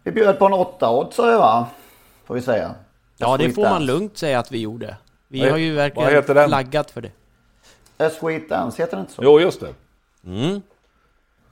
[0.03, 1.67] Vi bjöd på en 8-oddsare va?
[2.25, 2.75] Får vi säga.
[3.17, 4.97] Ja, det får man lugnt säga att vi gjorde.
[5.29, 7.11] Vi Vad- har ju verkligen flaggat för det.
[7.99, 9.23] A Sweet Dance, heter den inte så?
[9.25, 9.75] Jo, just det.
[10.25, 10.63] Mm.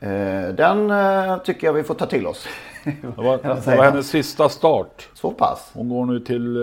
[0.01, 2.47] Eh, den eh, tycker jag vi får ta till oss.
[2.85, 5.09] Det var, det var hennes sista start.
[5.15, 5.71] Så pass?
[5.75, 6.63] Hon går nu till eh,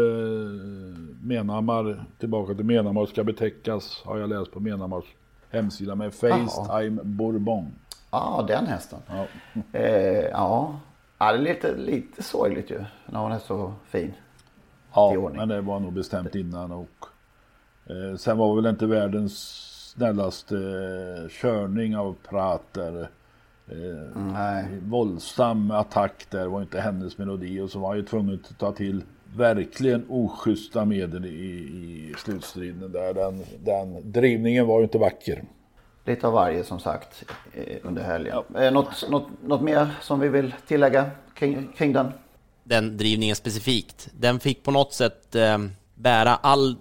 [1.23, 5.03] Menhammar, tillbaka till Menhammar ska betäckas, har jag läst på Menhammars
[5.51, 7.71] hemsida med Facetime Bourbon.
[8.13, 8.99] Ja, den hästen.
[9.07, 9.25] Ja.
[9.79, 10.79] Eh, ja.
[11.17, 12.83] ja, det är lite, lite sorgligt ju.
[13.05, 14.13] När hon är så fin.
[14.93, 17.05] Ja, men det var nog bestämt innan och
[17.85, 19.37] eh, sen var väl inte världens
[19.95, 23.09] snällaste eh, körning av Prater.
[23.67, 24.65] Eh, Nej.
[24.81, 28.71] våldsam attack där var inte hennes melodi och så var han ju tvungen att ta
[28.71, 29.03] till
[29.35, 33.13] verkligen oschyssta medel i, i slutstriden där.
[33.13, 35.43] Den, den drivningen var ju inte vacker.
[36.05, 38.43] Lite av varje som sagt eh, under helgen.
[38.55, 42.11] Eh, något, något, något mer som vi vill tillägga kring, kring den?
[42.63, 44.09] den drivningen specifikt.
[44.19, 45.57] Den fick på något sätt eh,
[45.95, 46.75] bära all,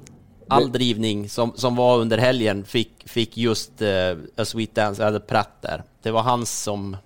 [0.49, 3.89] all drivning som, som var under helgen, fick, fick just eh,
[4.37, 5.83] A Sweet Dance, eller Pratt där.
[6.03, 6.97] Det var hans som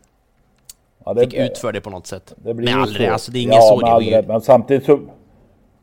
[1.05, 2.35] Ja, det, fick utföra det på något sätt.
[2.37, 2.99] det blir med all så.
[2.99, 3.87] rätt, alltså det är ingen ja, så.
[3.87, 5.01] med Det ju, men samtidigt så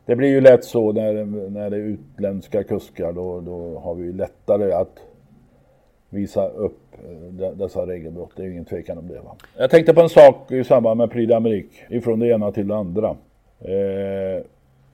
[0.06, 4.04] det blir ju lätt så när, när det är utländska kuskar då, då har vi
[4.04, 4.98] ju lättare att
[6.14, 8.30] visa upp eh, de- dessa regelbrott.
[8.36, 9.20] Det är ingen tvekan om det.
[9.20, 9.36] Va?
[9.56, 12.76] Jag tänkte på en sak i samband med Prix d'Amérique, ifrån det ena till det
[12.76, 13.08] andra.
[13.60, 14.42] Eh,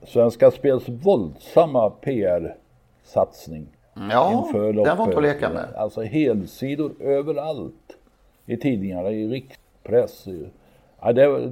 [0.03, 3.67] Svenska Spels våldsamma PR-satsning
[4.11, 5.23] Ja, inför den var inte att loppet.
[5.23, 5.65] leka med.
[5.75, 7.73] Alltså helsidor överallt.
[8.45, 10.25] i tidningarna, i rikspress.
[11.01, 11.49] Ja, det,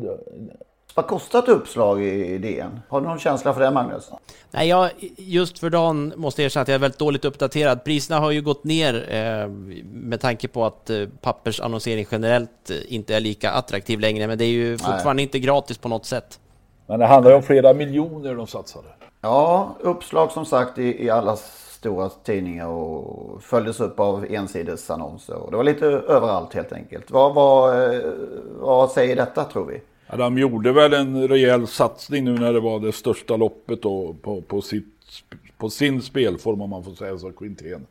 [0.95, 2.79] Vad kostar ett uppslag i DN?
[2.89, 4.11] Har du någon känsla för det Magnus?
[4.51, 7.83] Nej, jag, just för dagen måste jag erkänna att jag är väldigt dåligt uppdaterad.
[7.83, 9.47] Priserna har ju gått ner eh,
[9.83, 14.45] med tanke på att eh, pappersannonsering generellt eh, inte är lika attraktiv längre, men det
[14.45, 15.23] är ju fortfarande Nej.
[15.23, 16.39] inte gratis på något sätt.
[16.87, 18.87] Men det handlar ju om flera miljoner de satsade.
[19.21, 21.35] Ja, uppslag som sagt i, i alla
[21.79, 25.37] stora tidningar och följdes upp av ensidesannonser.
[25.51, 27.11] Det var lite överallt helt enkelt.
[27.11, 28.01] Vad, vad, eh,
[28.59, 29.81] vad säger detta tror vi?
[30.11, 34.15] Ja, de gjorde väl en rejäl satsning nu när det var det största loppet då,
[34.21, 34.85] på, på, sitt,
[35.57, 37.87] på sin spelform om man får säga så, Quintén.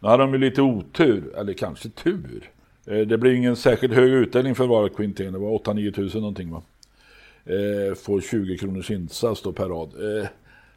[0.00, 2.50] Nu hade de ju lite otur, eller kanske tur.
[2.86, 6.20] Eh, det blir ingen särskilt hög utdelning för att vara Quintén, det var 8-9 tusen
[6.20, 6.62] någonting va.
[7.44, 10.20] Eh, får 20 kronors insats då per rad.
[10.20, 10.28] Eh,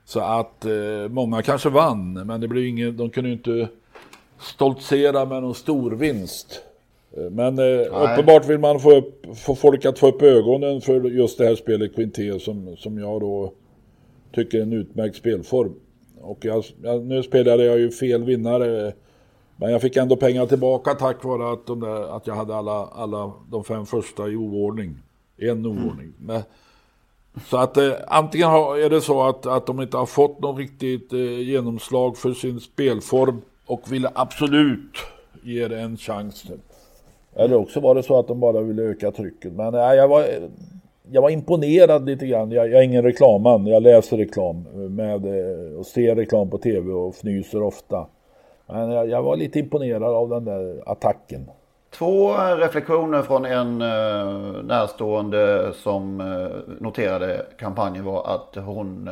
[0.05, 0.65] så att
[1.09, 3.67] många kanske vann, men det blir ingen, de kunde ju inte
[4.39, 6.63] stoltsera med någon stor vinst.
[7.17, 11.01] Eh, men eh, uppenbart vill man få, upp, få folk att få upp ögonen för
[11.01, 13.53] just det här spelet Quinté som, som jag då
[14.35, 15.73] tycker är en utmärkt spelform.
[16.21, 18.93] Och jag, jag, nu spelade jag ju fel vinnare.
[19.55, 23.31] Men jag fick ändå pengar tillbaka tack vare att, där, att jag hade alla, alla
[23.49, 24.97] de fem första i oordning.
[25.37, 26.13] En oordning.
[26.21, 26.41] Mm.
[27.45, 30.57] Så att eh, antingen har, är det så att, att de inte har fått någon
[30.57, 34.97] riktigt eh, genomslag för sin spelform och ville absolut
[35.43, 36.45] ge det en chans.
[37.35, 39.53] Eller också var det så att de bara ville öka trycket.
[39.53, 40.25] Men nej, jag, var,
[41.11, 42.51] jag var imponerad lite grann.
[42.51, 43.67] Jag, jag är ingen reklamman.
[43.67, 48.07] Jag läser reklam med, eh, och ser reklam på tv och fnyser ofta.
[48.67, 51.51] Men jag, jag var lite imponerad av den där attacken.
[51.89, 56.47] Två reflektioner från en uh, närstående som uh,
[56.79, 59.09] noterade kampanjen var att hon...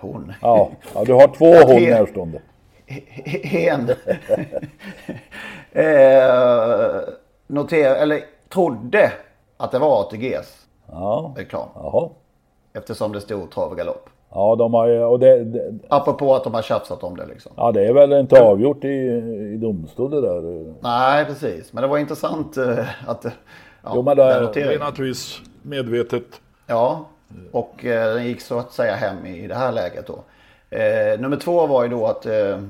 [0.00, 0.32] Hon.
[0.42, 2.42] Ja, ja, du har två hon närstående.
[3.42, 3.90] Hen.
[5.72, 7.00] eh,
[7.46, 9.12] noter, eller trodde
[9.56, 11.34] att det var ATGs ja.
[11.36, 11.68] reklam.
[11.74, 12.08] Jaha.
[12.72, 14.10] Eftersom det stod trav och galopp.
[14.30, 15.78] Ja, de har och det, det...
[15.88, 17.52] Apropå att de har tjafsat om det liksom.
[17.56, 18.88] Ja, det är väl inte avgjort i,
[19.54, 20.74] i domstol det där.
[20.80, 21.72] Nej, precis.
[21.72, 23.24] Men det var intressant uh, att...
[23.24, 26.40] Ja, jo, men det, det är naturligtvis medvetet.
[26.66, 27.04] Ja,
[27.52, 30.24] och eh, den gick så att säga hem i det här läget då.
[30.76, 32.60] Eh, nummer två var ju då att eh,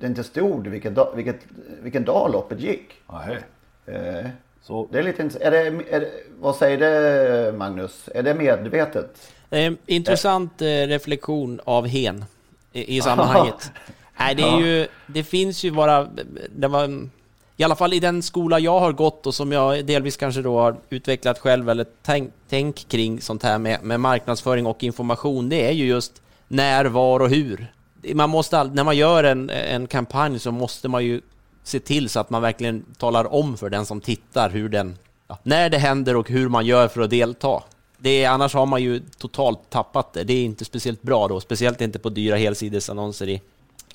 [0.00, 1.36] det inte stod vilket, vilket,
[1.82, 2.92] vilken dag loppet gick.
[3.12, 3.38] Nej.
[3.86, 4.26] Eh,
[4.62, 4.88] så.
[4.92, 5.58] Det är lite är det,
[5.90, 8.08] är det, Vad säger det Magnus?
[8.14, 9.32] Är det medvetet?
[9.50, 12.24] Eh, intressant eh, reflektion av Hen
[12.72, 13.70] i, i sammanhanget.
[14.18, 16.08] Nej, det är ju, det finns ju bara,
[16.56, 17.08] det var,
[17.56, 20.58] i alla fall i den skola jag har gått och som jag delvis kanske då
[20.58, 25.66] har utvecklat själv eller tänk, tänk kring sånt här med, med marknadsföring och information, det
[25.66, 27.66] är ju just när, var och hur.
[28.14, 31.20] Man måste, när man gör en, en kampanj så måste man ju
[31.62, 34.98] se till så att man verkligen talar om för den som tittar hur den,
[35.28, 37.62] ja, när det händer och hur man gör för att delta.
[37.98, 40.24] Det är, annars har man ju totalt tappat det.
[40.24, 43.40] Det är inte speciellt bra då, speciellt inte på dyra helsidesannonser i,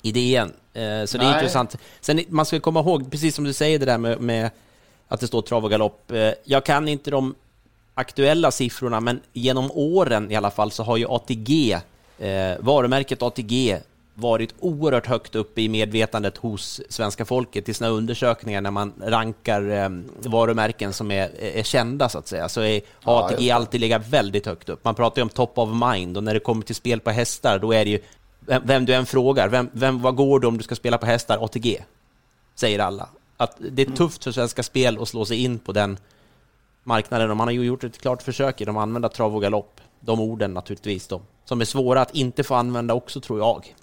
[0.02, 0.52] i DN.
[0.72, 1.26] Eh, så Nej.
[1.26, 1.76] det är intressant.
[2.00, 4.50] Sen man ska komma ihåg, precis som du säger det där med, med
[5.08, 6.10] att det står trav och galopp.
[6.10, 7.34] Eh, jag kan inte de
[7.94, 11.72] aktuella siffrorna, men genom åren i alla fall så har ju ATG,
[12.18, 13.78] eh, varumärket ATG,
[14.20, 19.70] varit oerhört högt upp i medvetandet hos svenska folket i sina undersökningar när man rankar
[19.70, 19.88] eh,
[20.30, 24.46] varumärken som är, är kända så att säga, så är ATG ja, alltid legat väldigt
[24.46, 24.84] högt upp.
[24.84, 27.58] Man pratar ju om top of mind och när det kommer till spel på hästar,
[27.58, 28.00] då är det ju
[28.40, 31.44] vem du än frågar, vem, vem, vad går det om du ska spela på hästar?
[31.44, 31.84] ATG,
[32.54, 33.08] säger alla.
[33.36, 35.98] Att det är tufft för Svenska Spel att slå sig in på den
[36.84, 39.80] marknaden och man har ju gjort ett klart försök genom att använda trav och galopp.
[40.00, 43.74] De orden naturligtvis, då, som är svåra att inte få använda också tror jag.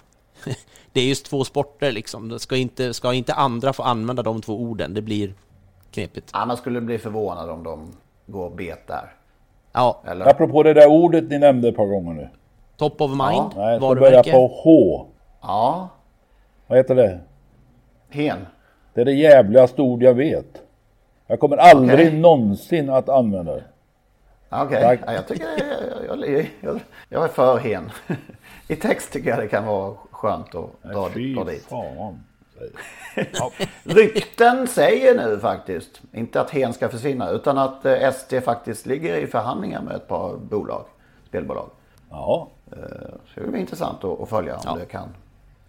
[0.92, 2.38] det är just två sporter liksom.
[2.38, 4.94] Ska inte, ska inte andra få använda de två orden?
[4.94, 5.34] Det blir
[5.90, 6.30] knepigt.
[6.32, 7.92] Ja, man skulle bli förvånad om de
[8.26, 9.12] går bet där.
[9.72, 10.02] Ja.
[10.06, 10.26] Eller?
[10.26, 12.28] Apropå det där ordet ni nämnde ett par gånger nu.
[12.76, 13.52] Top of mind, ja.
[13.56, 15.06] Nej, det börjar på H.
[15.42, 15.88] Ja.
[16.66, 17.20] Vad heter det?
[18.08, 18.46] Hen.
[18.94, 20.62] Det är det jävligaste ord jag vet.
[21.26, 22.18] Jag kommer aldrig okay.
[22.18, 23.64] någonsin att använda det.
[24.48, 24.98] Okej, okay.
[25.06, 25.46] ja, jag tycker
[26.08, 27.90] jag, jag, jag, jag är för hen.
[28.68, 31.66] I text tycker jag det kan vara skönt att dra, dra dit.
[31.68, 32.20] Fan.
[33.32, 33.50] Ja.
[33.84, 39.16] Rykten säger nu faktiskt, inte att hen ska försvinna, utan att eh, ST faktiskt ligger
[39.16, 40.84] i förhandlingar med ett par bolag,
[41.28, 41.70] spelbolag.
[42.10, 42.48] Ja.
[42.72, 42.78] Eh,
[43.34, 44.76] så det blir intressant att följa om ja.
[44.80, 45.08] det kan.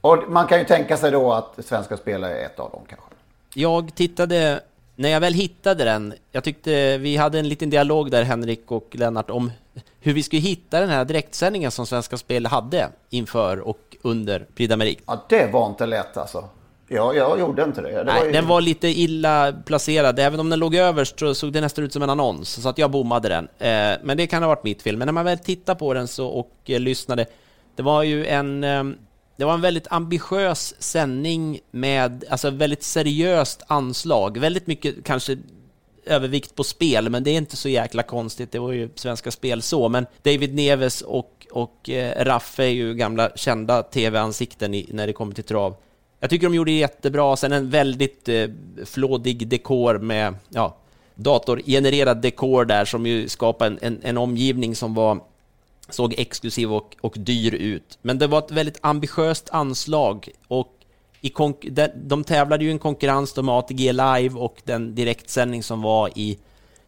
[0.01, 3.09] Och man kan ju tänka sig då att Svenska Spel är ett av dem kanske.
[3.53, 4.59] Jag tittade,
[4.99, 8.87] när jag väl hittade den, jag tyckte vi hade en liten dialog där Henrik och
[8.91, 9.51] Lennart om
[9.99, 14.73] hur vi skulle hitta den här direktsändningen som Svenska Spel hade inför och under Prix
[14.73, 14.99] d'Amérique.
[15.05, 16.49] Ja, det var inte lätt alltså.
[16.87, 17.91] Ja, jag gjorde inte det.
[17.91, 18.31] det Nej, var ju...
[18.31, 20.19] den var lite illa placerad.
[20.19, 22.77] Även om den låg överst så såg det nästan ut som en annons, så att
[22.77, 23.47] jag bommade den.
[23.57, 24.97] Eh, men det kan ha varit mitt fel.
[24.97, 27.25] Men när man väl tittade på den så, och eh, lyssnade,
[27.75, 28.63] det var ju en...
[29.37, 34.37] Det var en väldigt ambitiös sändning med alltså väldigt seriöst anslag.
[34.37, 35.37] Väldigt mycket kanske
[36.05, 38.51] övervikt på spel, men det är inte så jäkla konstigt.
[38.51, 42.93] Det var ju Svenska Spel så, men David Neves och, och eh, Raffe är ju
[42.93, 45.75] gamla kända tv-ansikten i, när det kommer till trav.
[46.19, 47.35] Jag tycker de gjorde det jättebra.
[47.35, 48.49] Sen en väldigt eh,
[48.85, 50.77] flådig dekor med ja,
[51.15, 55.19] datorgenererad dekor där som ju skapade en, en, en omgivning som var
[55.89, 57.99] såg exklusiv och, och dyr ut.
[58.01, 60.73] Men det var ett väldigt ambitiöst anslag och
[61.21, 61.33] i
[61.69, 66.09] de, de tävlade ju i en konkurrens med ATG Live och den direktsändning som var
[66.15, 66.37] i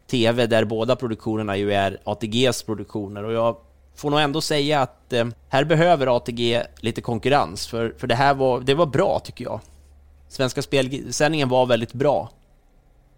[0.07, 3.57] TV där båda produktionerna ju är ATGs produktioner och jag
[3.95, 8.33] får nog ändå säga att eh, här behöver ATG lite konkurrens för, för det här
[8.33, 9.59] var, det var bra tycker jag.
[10.27, 12.29] Svenska spelsändningen var väldigt bra.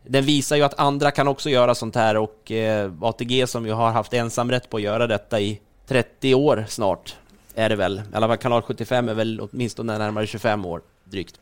[0.08, 3.72] Den visar ju att andra kan också göra sånt här och eh, ATG som ju
[3.72, 5.62] har haft ensamrätt på att göra detta i
[5.92, 7.16] 30 år snart
[7.56, 8.02] är det väl.
[8.14, 11.40] I alla fall kanal 75 är väl åtminstone närmare 25 år drygt.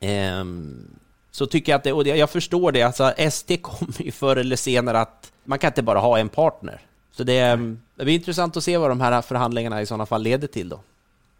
[0.00, 0.90] Ehm,
[1.30, 4.56] så tycker jag att det, och jag förstår det, alltså ST kommer ju förr eller
[4.56, 6.80] senare att man kan inte bara ha en partner.
[7.12, 10.22] Så det, ehm, det blir intressant att se vad de här förhandlingarna i sådana fall
[10.22, 10.80] leder till då.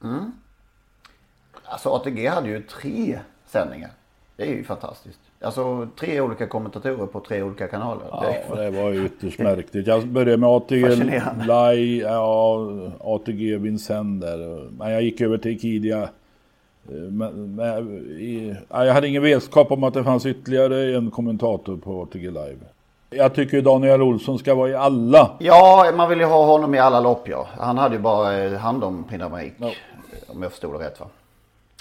[0.02, 0.32] Mm.
[1.64, 3.90] Alltså ATG hade ju tre sändningar.
[4.38, 5.20] Det är ju fantastiskt.
[5.40, 8.04] Alltså tre olika kommentatorer på tre olika kanaler.
[8.10, 9.86] Ja, det var ju ytterst märkligt.
[9.86, 10.88] Jag började med ATG
[11.46, 12.68] Live, ja,
[13.00, 14.70] ATG Vincent där.
[14.78, 16.08] Men jag gick över till Ikidia.
[16.88, 22.02] Men, men, i, jag hade ingen vetskap om att det fanns ytterligare en kommentator på
[22.02, 22.58] ATG Live.
[23.10, 25.30] Jag tycker Daniel Olsson ska vara i alla.
[25.38, 27.48] Ja, man vill ju ha honom i alla lopp ja.
[27.58, 29.24] Han hade ju bara eh, hand om Prix
[29.58, 29.70] ja.
[30.26, 31.06] Om jag förstod det rätt va.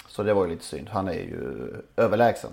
[0.08, 0.88] Så det var ju lite synd.
[0.88, 2.50] Han är ju överlägsen.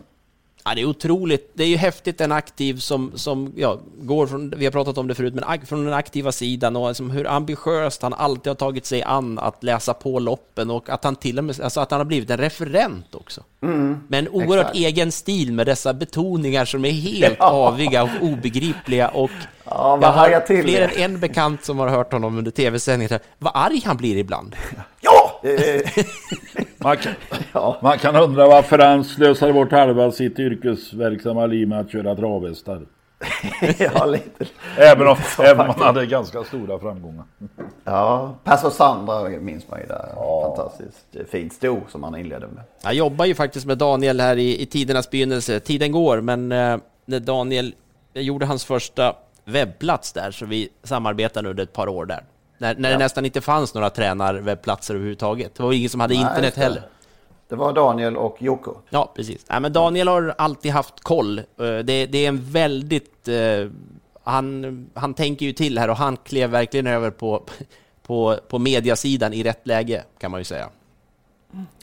[0.67, 1.51] Ja, det är otroligt.
[1.53, 5.07] Det är ju häftigt en aktiv som, som ja, går från, vi har pratat om
[5.07, 8.85] det förut, men från den aktiva sidan och liksom hur ambitiöst han alltid har tagit
[8.85, 11.99] sig an att läsa på loppen och att han till och med, alltså att han
[11.99, 13.41] har blivit en referent också.
[13.61, 14.77] Mm, med en oerhört exakt.
[14.77, 17.67] egen stil med dessa betoningar som är helt ja.
[17.67, 19.31] aviga och obegripliga och
[19.65, 23.19] ja, jag har fler än en bekant som har hört honom under tv-sändningen.
[23.37, 24.55] Vad arg han blir ibland.
[25.01, 25.24] Ja!
[26.77, 27.13] Man kan,
[27.53, 27.77] ja.
[27.81, 32.81] man kan undra varför han slösade bort halva sitt yrkesverksamma liv med att köra travhästar.
[33.77, 34.45] ja, lite.
[34.77, 37.25] Även om, även om han hade ganska stora framgångar.
[37.83, 40.09] Ja, Passo Sandra minns man ju där.
[40.15, 40.55] Ja.
[40.55, 42.63] Fantastiskt fint sto som han inledde med.
[42.83, 45.59] Jag jobbar ju faktiskt med Daniel här i, i tidernas begynnelse.
[45.59, 47.75] Tiden går, men eh, när Daniel
[48.13, 52.23] gjorde hans första webbplats där så vi samarbetade under ett par år där.
[52.57, 52.97] När, när ja.
[52.97, 55.55] det nästan inte fanns några tränarwebbplatser överhuvudtaget.
[55.55, 56.81] Det var ingen som hade Nej, internet heller.
[57.47, 58.75] Det var Daniel och Jocko.
[58.89, 59.45] Ja, precis.
[59.49, 61.39] Nej, men Daniel har alltid haft koll.
[61.39, 63.27] Eh, det, det är en väldigt...
[63.27, 63.71] Uh,
[64.23, 67.43] han, han tänker ju till här och han klev verkligen över på,
[68.07, 70.69] på, på mediasidan i rätt läge, kan man ju säga.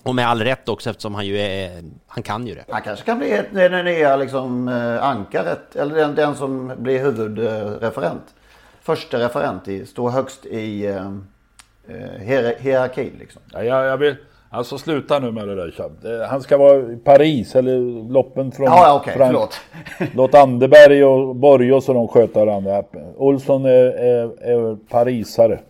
[0.03, 2.65] Och med all rätt också eftersom han ju är, han kan ju det.
[2.69, 8.35] Han kanske kan bli den nya liksom, eh, ankaret, eller den, den som blir huvudreferent
[8.83, 13.43] första referent i, står högst i eh, eh hier hierarkin liksom.
[13.53, 14.17] Ja, jag, jag vill,
[14.51, 16.07] alltså sluta nu med det där Chab.
[16.29, 19.61] Han ska vara i Paris eller loppen från Ja, okej, okay, förlåt.
[20.15, 22.85] Låt Anderberg och Borgås och de sköta varandra.
[23.17, 25.61] Olsson är, är, är parisare.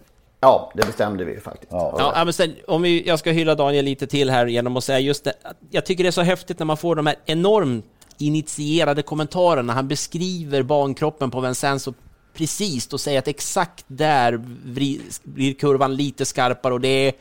[0.41, 1.73] Ja, det bestämde vi faktiskt.
[1.73, 2.13] Ja.
[2.15, 4.99] ja men sen, om vi, jag ska hylla Daniel lite till här genom att säga
[4.99, 5.33] just det.
[5.71, 7.85] Jag tycker det är så häftigt när man får de här enormt
[8.19, 9.73] initierade kommentarerna.
[9.73, 11.95] Han beskriver bankroppen på Vincenzo
[12.35, 14.37] precis och säga att exakt där
[15.25, 17.13] blir kurvan lite skarpare och det är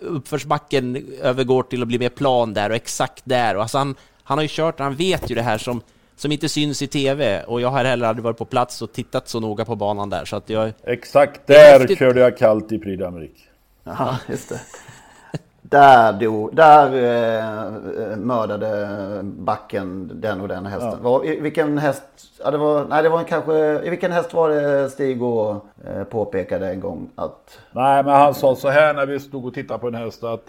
[0.00, 3.56] uppförsbacken övergår till att bli mer plan där och exakt där.
[3.56, 5.80] Och alltså han, han har ju kört, han vet ju det här som,
[6.16, 9.28] som inte syns i tv och jag har heller aldrig varit på plats och tittat
[9.28, 10.72] så noga på banan där så att jag...
[10.84, 13.40] Exakt där körde jag kallt i Prix d'Amérique.
[13.84, 14.60] Ja, just det.
[15.70, 18.88] Där, dog, där eh, mördade
[19.22, 20.98] backen den och den hästen.
[21.02, 21.10] Ja.
[21.10, 22.04] Var, i, vilken häst?
[22.44, 25.66] Ja, det var, nej, det var en kanske, I vilken häst var det Stig och
[25.84, 27.58] eh, påpekade en gång att...
[27.72, 30.44] Nej, men han sa så här när vi stod och tittade på en häst att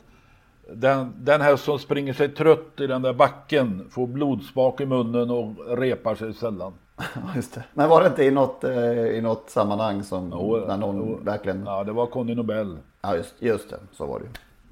[0.73, 5.31] den, den häst som springer sig trött i den där backen får blodsmak i munnen
[5.31, 6.73] och repar sig sällan.
[7.35, 7.63] Just det.
[7.73, 11.19] Men var det inte i något, eh, i något sammanhang som jo, när någon jo,
[11.21, 11.63] verkligen...
[11.65, 12.77] Ja, det var Conny Nobel.
[13.01, 13.77] Ja, just, just det.
[13.91, 14.25] Så var det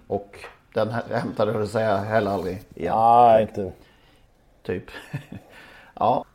[0.09, 0.39] och
[0.73, 2.61] den hämtade du säga heller aldrig.
[2.75, 3.71] Nej, inte.
[4.63, 4.83] Typ.
[5.93, 6.25] ja.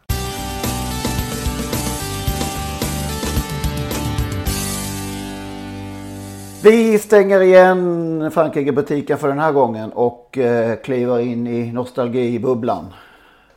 [6.62, 12.94] Vi stänger igen Frankrike-butiken för den här gången och eh, kliver in i nostalgibubblan.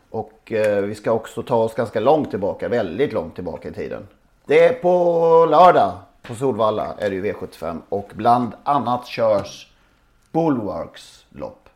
[0.09, 4.07] Och eh, vi ska också ta oss ganska långt tillbaka, väldigt långt tillbaka i tiden.
[4.45, 5.91] Det är på lördag
[6.21, 9.67] på Solvalla är det ju V75 och bland annat körs
[10.37, 11.69] Bulwarks lopp.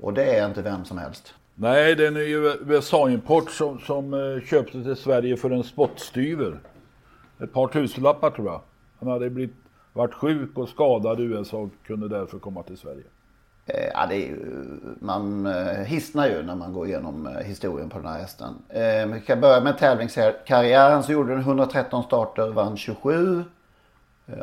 [0.00, 1.34] Och det är inte vem som helst.
[1.54, 2.16] Nej, det är en
[2.70, 6.60] USA-import som, som eh, köpte till Sverige för en spottstyver.
[7.40, 8.60] Ett par tusenlappar tror jag.
[8.98, 9.56] Han hade blivit,
[9.92, 13.04] varit sjuk och skadad i USA och kunde därför komma till Sverige.
[13.66, 14.36] Eh, ja, det är
[15.00, 18.54] man eh, hissnar ju när man går igenom historien på den här hästen.
[19.14, 23.44] Vi kan börja med tävlingskarriären så gjorde den 113 starter, vann 27.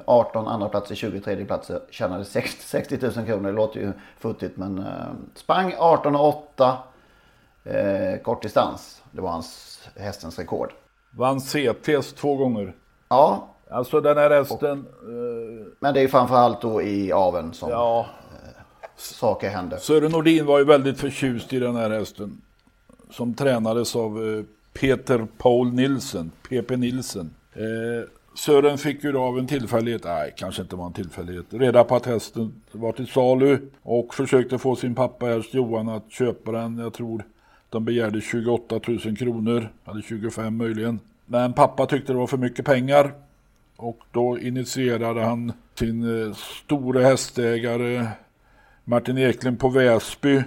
[0.05, 3.49] 18 andra platser, 20 tredje platser, tjänade 60, 60 000 kronor.
[3.49, 4.85] Det låter ju futtigt men eh,
[5.35, 6.77] sprang 18 och 8.
[7.63, 9.01] Eh, kort distans.
[9.11, 10.73] Det var hans hästens rekord.
[11.11, 12.75] Vann CTS två gånger.
[13.09, 13.47] Ja.
[13.71, 14.85] Alltså den här hästen.
[15.01, 17.99] Och, eh, men det är framförallt då i aven som ja.
[17.99, 18.63] eh,
[18.97, 19.77] saker händer.
[19.77, 22.41] Sören Nordin var ju väldigt förtjust i den här hästen.
[23.11, 27.33] Som tränades av eh, Peter Paul Nilsen, PP Nilsen.
[27.53, 31.95] Eh, Sören fick ju av en tillfällighet, nej kanske inte var en tillfällighet, reda på
[31.95, 36.77] att hästen var till salu och försökte få sin pappa häst Johan att köpa den.
[36.77, 37.23] Jag tror
[37.69, 40.99] de begärde 28 000 kronor, eller 25 möjligen.
[41.25, 43.11] Men pappa tyckte det var för mycket pengar
[43.75, 48.07] och då initierade han sin eh, store hästägare
[48.83, 50.43] Martin Eklund på Väsby eh,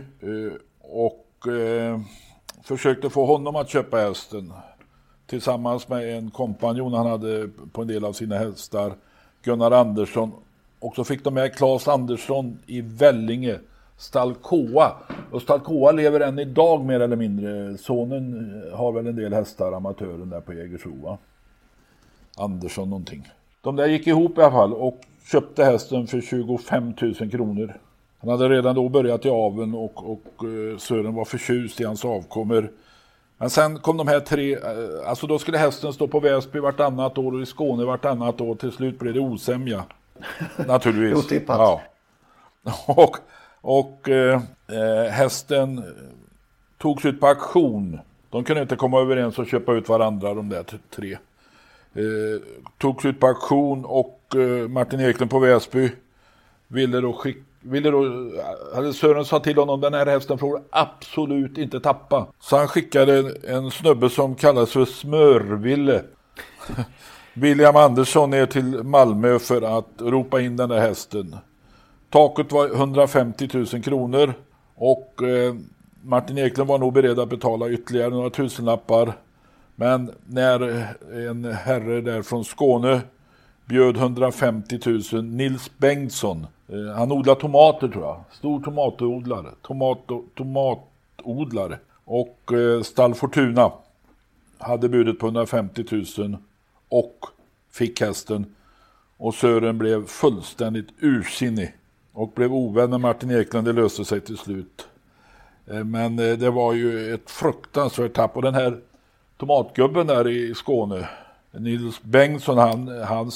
[0.80, 2.00] och eh,
[2.62, 4.52] försökte få honom att köpa hästen
[5.32, 8.92] tillsammans med en kompanjon han hade på en del av sina hästar,
[9.42, 10.32] Gunnar Andersson.
[10.78, 13.58] Och så fick de med Claes Andersson i Vällinge,
[13.96, 14.92] Stalkoa.
[15.30, 17.78] Och Stalkoa lever än idag mer eller mindre.
[17.78, 21.18] Sonen eh, har väl en del hästar, amatören där på Jägersro.
[22.36, 23.28] Andersson någonting.
[23.62, 25.00] De där gick ihop i alla fall och
[25.32, 27.74] köpte hästen för 25 000 kronor.
[28.20, 32.04] Han hade redan då börjat i aven och, och eh, Sören var förtjust i hans
[32.04, 32.70] avkommor.
[33.42, 37.18] Men sen kom de här tre, eh, alltså då skulle hästen stå på Väsby vartannat
[37.18, 38.54] år och i Skåne vartannat år.
[38.54, 39.84] Till slut blev det osämja.
[40.66, 41.24] Naturligtvis.
[41.24, 41.58] Otippat.
[41.58, 41.82] Ja.
[42.86, 43.16] Och,
[43.60, 45.84] och eh, eh, hästen
[46.78, 48.00] togs ut på auktion.
[48.30, 51.12] De kunde inte komma överens och köpa ut varandra de där tre.
[51.94, 52.42] Eh,
[52.78, 55.90] togs ut på auktion och eh, Martin Eklund på Väsby
[56.68, 58.30] ville då skicka ville då,
[58.74, 62.26] hade Sören sa till honom den här hästen får du absolut inte tappa.
[62.40, 66.02] Så han skickade en snubbe som kallas för Smörville.
[67.34, 71.36] William Andersson ner till Malmö för att ropa in den där hästen.
[72.10, 74.34] Taket var 150 000 kronor
[74.74, 75.54] och eh,
[76.02, 79.12] Martin Eklund var nog beredd att betala ytterligare några tusenlappar.
[79.76, 80.86] Men när
[81.28, 83.00] en herre där från Skåne
[83.64, 84.78] bjöd 150
[85.12, 88.24] 000, Nils Bengtsson, Eh, han odlar tomater tror jag.
[88.32, 89.50] Stor tomatodlare.
[89.62, 89.98] Tomat,
[90.34, 91.78] tomatodlare.
[92.04, 93.72] Och eh, Stall Fortuna
[94.58, 95.84] hade budet på 150
[96.18, 96.36] 000
[96.88, 97.26] och
[97.70, 98.54] fick hästen.
[99.16, 101.74] Och Sören blev fullständigt ursinnig
[102.12, 103.66] och blev ovän med Martin Eklund.
[103.66, 104.86] Det löste sig till slut.
[105.66, 108.36] Eh, men eh, det var ju ett fruktansvärt tapp.
[108.36, 108.80] Och den här
[109.36, 111.08] tomatgubben där i Skåne,
[111.50, 113.30] Nils Bengtsson, han, han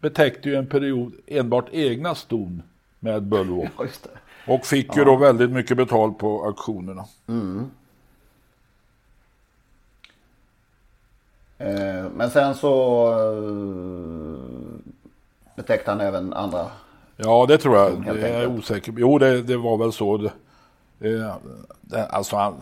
[0.00, 2.62] betäckte ju en period enbart egna ston
[3.00, 3.70] med Bullwalk.
[3.78, 5.04] Ja, och fick ju ja.
[5.04, 7.04] då väldigt mycket betalt på auktionerna.
[7.26, 7.70] Mm.
[11.58, 13.58] Eh, men sen så eh,
[15.56, 16.66] betäckte han även andra.
[17.16, 18.04] Ja det tror jag.
[18.04, 20.16] Det är jag osäker Jo det, det var väl så.
[20.16, 20.32] Det,
[21.80, 22.54] det, alltså han,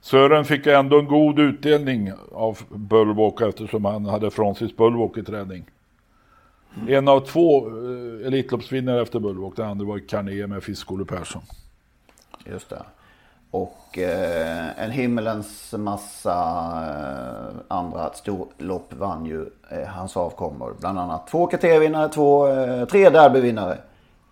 [0.00, 5.64] Sören fick ändå en god utdelning av Bullwalk eftersom han hade Francis Bullwalk i träning.
[6.88, 9.56] En av två eh, Elitloppsvinnare efter Bullwalk.
[9.56, 11.42] Den andra var Carné med Fisk-Olle Persson.
[12.44, 12.82] Just det.
[13.50, 20.74] Och eh, en himmelens massa eh, andra storlopp vann ju eh, hans avkommor.
[20.80, 23.78] Bland annat två KT-vinnare, två, eh, tre derbyvinnare.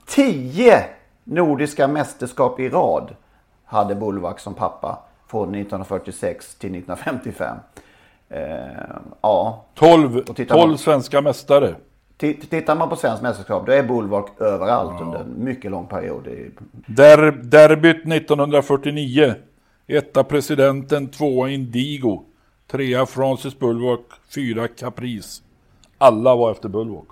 [0.07, 0.85] Tio
[1.25, 3.15] nordiska mästerskap i rad
[3.65, 4.99] hade Bullwak som pappa.
[5.27, 7.57] Från 1946 till 1955.
[8.29, 8.39] Eh,
[9.21, 9.65] ja.
[9.75, 11.75] 12, 12 svenska mästare.
[12.17, 15.07] Tittar man på svensk mästerskap då är Bulwark överallt ja.
[15.07, 16.29] under en mycket lång period.
[16.87, 19.35] Der, derbyt 1949.
[19.87, 22.25] Etta presidenten, tvåa Indigo.
[22.67, 25.43] Trea Francis Bulwark, fyra Caprice.
[25.99, 27.09] Alla var efter Bulwark.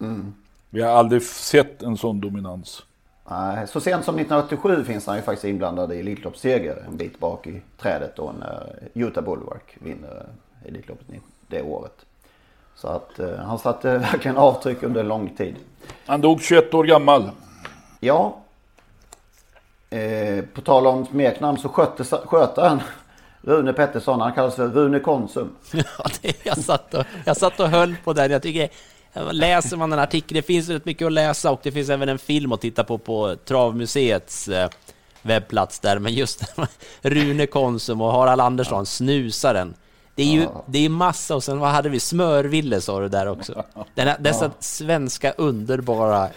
[0.00, 0.34] Mm.
[0.70, 2.82] Vi har aldrig sett en sån dominans.
[3.30, 7.46] Nej, så sent som 1987 finns han ju faktiskt inblandad i Elitloppsseger en bit bak
[7.46, 10.26] i trädet då när Utah Bulwark vinner
[10.64, 11.06] Elitloppet
[11.48, 12.06] det året.
[12.80, 15.56] Så att eh, han satte verkligen avtryck under lång tid.
[16.06, 17.30] Han dog 21 år gammal.
[18.00, 18.36] Ja.
[19.90, 22.80] Eh, på tal om smeknamn så skötte, skötaren
[23.42, 25.56] Rune Pettersson, han kallas för Rune Konsum.
[25.72, 28.30] Ja, det, jag, satt och, jag satt och höll på den.
[28.30, 28.68] Jag tycker,
[29.32, 32.18] läser man en artikel, det finns rätt mycket att läsa och det finns även en
[32.18, 34.68] film att titta på på Travmuseets eh,
[35.22, 35.98] webbplats där.
[35.98, 36.54] Men just
[37.02, 39.74] Rune Konsum och Harald Andersson, snusaren.
[40.20, 42.00] Det är ju det är massa och sen vad hade vi?
[42.00, 43.64] Smörville sa du där också.
[43.94, 44.50] Den här, dessa ja.
[44.58, 46.28] svenska underbara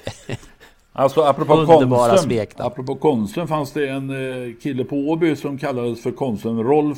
[0.94, 6.04] Alltså apropå Underbara Konsum, apropå Konsum fanns det en eh, kille på Åby som kallades
[6.04, 6.98] för Konsum, Rolf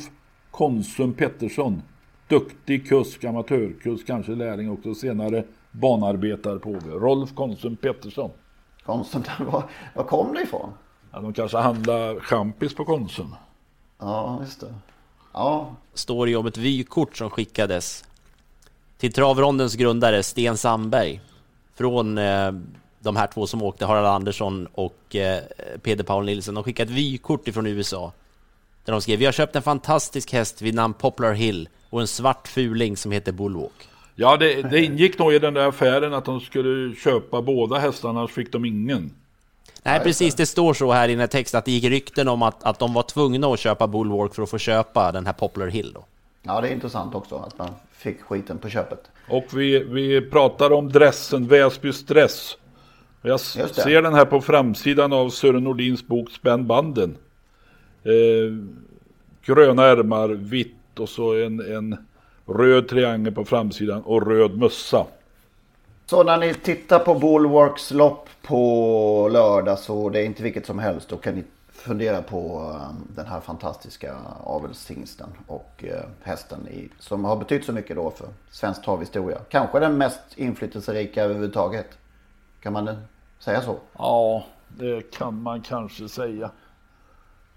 [0.50, 1.82] Konsum Pettersson.
[2.28, 6.90] Duktig kusk, amatörkusk, kanske lärling också, senare banarbetare på Åby.
[6.90, 8.30] Rolf Konsum Pettersson.
[8.84, 9.62] Konsum, var,
[9.94, 10.70] var kom det ifrån?
[11.12, 13.34] Ja, de kanske handlade champis på Konsum.
[13.98, 14.74] Ja, just det.
[15.36, 15.76] Ja.
[15.94, 18.04] Står ju om ett vykort som skickades
[18.98, 21.20] till travrondens grundare Sten Sandberg
[21.74, 22.52] från eh,
[23.00, 25.42] de här två som åkte, Harald Andersson och eh,
[25.82, 28.12] Peder Paul Nilsson, de skickade ett vykort ifrån USA.
[28.84, 32.06] Där de skrev, vi har köpt en fantastisk häst vid namn Poplar Hill och en
[32.06, 33.88] svart fuling som heter Bullwalk.
[34.14, 38.20] Ja, det, det ingick nog i den där affären att de skulle köpa båda hästarna,
[38.20, 39.10] annars fick de ingen.
[39.86, 40.34] Nej, precis.
[40.34, 42.78] Det står så här i den här texten att det gick rykten om att, att
[42.78, 45.92] de var tvungna att köpa Bullwalk för att få köpa den här Poplar Hill.
[45.94, 46.04] Då.
[46.42, 49.10] Ja, det är intressant också att man fick skiten på köpet.
[49.30, 52.56] Och vi, vi pratar om dressen, Väsbys dress.
[53.22, 57.16] Jag ser den här på framsidan av Sören Nordins bok Spänn banden.
[58.04, 58.12] Eh,
[59.44, 61.96] gröna ärmar, vitt och så en, en
[62.46, 65.06] röd triangel på framsidan och röd mössa.
[66.06, 70.78] Så när ni tittar på Bulwarks lopp på lördag så det är inte vilket som
[70.78, 71.08] helst.
[71.08, 75.90] Då kan ni fundera på um, den här fantastiska avelshingsten och uh,
[76.22, 79.38] hästen i, som har betytt så mycket då för svensk travhistoria.
[79.48, 81.98] Kanske den mest inflytelserika överhuvudtaget.
[82.60, 82.96] Kan man
[83.38, 83.76] säga så?
[83.98, 86.50] Ja, det kan man kanske säga.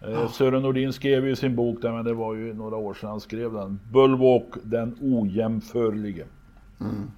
[0.02, 0.30] Eh, ja.
[0.30, 3.20] Sören Nordin skrev ju sin bok där, men det var ju några år sedan han
[3.20, 3.80] skrev den.
[3.92, 6.26] Bulwark den ojämförlige.
[6.80, 7.12] Mm.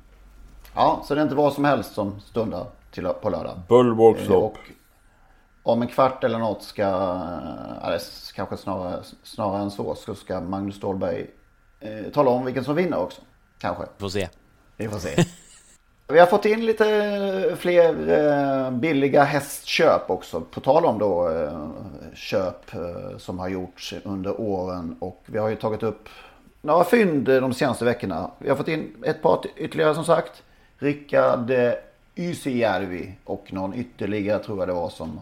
[0.75, 3.59] Ja, så det är inte vad som helst som stundar till, på lördag.
[3.67, 4.57] Bulwarks eh, lopp.
[5.63, 6.83] Om en kvart eller något ska,
[7.83, 8.01] eller
[8.35, 11.27] kanske snarare, snarare än så, så ska Magnus Ståhlberg
[11.79, 13.21] eh, tala om vilken som vinner också.
[13.59, 13.83] Kanske.
[13.97, 14.29] Vi får se.
[14.77, 15.25] Vi får se.
[16.07, 20.41] Vi har fått in lite fler eh, billiga hästköp också.
[20.41, 21.59] På tal om då eh,
[22.13, 24.95] köp eh, som har gjorts under åren.
[24.99, 26.09] Och vi har ju tagit upp
[26.61, 28.31] några fynd de senaste veckorna.
[28.39, 30.43] Vi har fått in ett par ytterligare som sagt.
[30.81, 31.51] Rickard
[32.15, 35.19] Ysijärvi och någon ytterligare tror jag det var som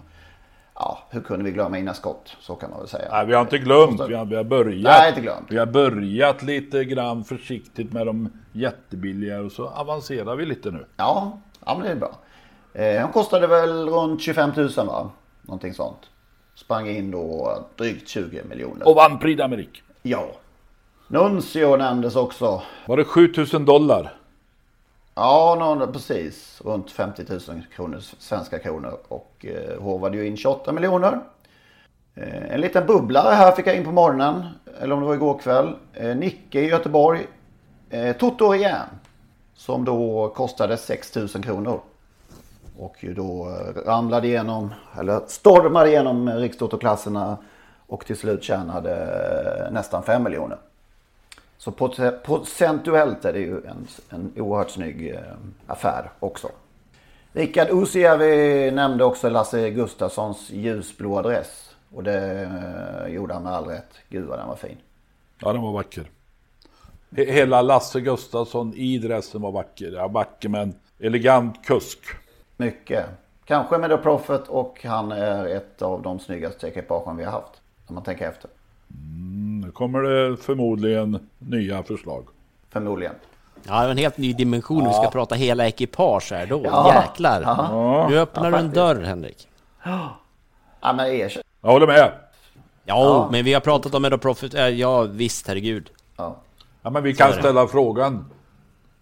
[0.76, 2.38] ja, hur kunde vi glömma Ina Skott?
[2.40, 3.08] Så kan man väl säga.
[3.12, 4.02] Nej, vi har inte glömt.
[4.08, 4.84] Vi har, vi har börjat.
[4.84, 5.46] Nej, inte glömt.
[5.50, 10.86] Vi har börjat lite grann försiktigt med de jättebilliga och så avancerar vi lite nu.
[10.98, 12.12] Ja, ja men det är bra.
[12.74, 15.12] Eh, hon kostade väl runt 25 000 va?
[15.42, 16.10] Någonting sånt.
[16.56, 18.88] Sprang in då drygt 20 miljoner.
[18.88, 19.82] Och vann Prix d'Amérique.
[20.02, 20.28] Ja.
[21.08, 22.62] Nuncio nämndes också.
[22.86, 24.19] Var det 7000 dollar?
[25.16, 26.62] Ja, någon, precis.
[26.66, 27.40] Runt 50 000
[27.76, 28.98] kronor, svenska kronor.
[29.08, 31.20] Och eh, håvade ju in 28 miljoner.
[32.16, 34.44] Eh, en liten bubblare här fick jag in på morgonen.
[34.82, 35.76] Eller om det var igår kväll.
[35.94, 37.28] Eh, Nicke i Göteborg.
[37.90, 38.86] Eh, Toto igen.
[39.56, 41.82] Som då kostade 6 000 kronor.
[42.80, 47.38] Och ju då eh, ramlade igenom, eller stormade igenom eh, rikstotoklasserna.
[47.88, 48.92] Och till slut tjänade
[49.66, 50.58] eh, nästan 5 miljoner.
[51.60, 51.72] Så
[52.24, 55.22] procentuellt är det ju en, en oerhört snygg eh,
[55.68, 56.50] affär också.
[57.32, 61.76] Rickard Usiavi nämnde också Lasse Gustafssons ljusblå dress.
[61.96, 63.94] Och det eh, gjorde han med all rätt.
[64.10, 64.78] Gud vad den var fin.
[65.40, 66.10] Ja, den var vacker.
[67.16, 69.92] Hela Lasse Gustafsson i dressen var vacker.
[69.92, 72.00] Ja, vacker men elegant kusk.
[72.58, 73.06] Mycket.
[73.46, 77.62] Kanske med The Prophet och han är ett av de snyggaste ekipagen vi har haft.
[77.88, 78.50] Om man tänker efter.
[78.92, 82.28] Mm, nu kommer det förmodligen nya förslag.
[82.70, 83.16] Förmodligen.
[83.68, 84.84] Ja, det är en helt ny dimension.
[84.84, 84.90] Ja.
[84.90, 86.62] Vi ska prata hela ekipage här då.
[86.64, 86.94] Ja.
[86.94, 87.42] Jäklar.
[87.42, 88.08] Ja.
[88.10, 89.48] Nu öppnar ja, du en dörr, Henrik.
[89.84, 91.44] Ja, men erkänn.
[91.62, 92.12] Jag håller med.
[92.86, 94.54] Ja, ja, men vi har pratat om Edo Profit.
[94.54, 95.90] Ja, visst, herregud.
[96.18, 96.36] Ja.
[96.82, 98.26] ja, men vi kan ställa frågan.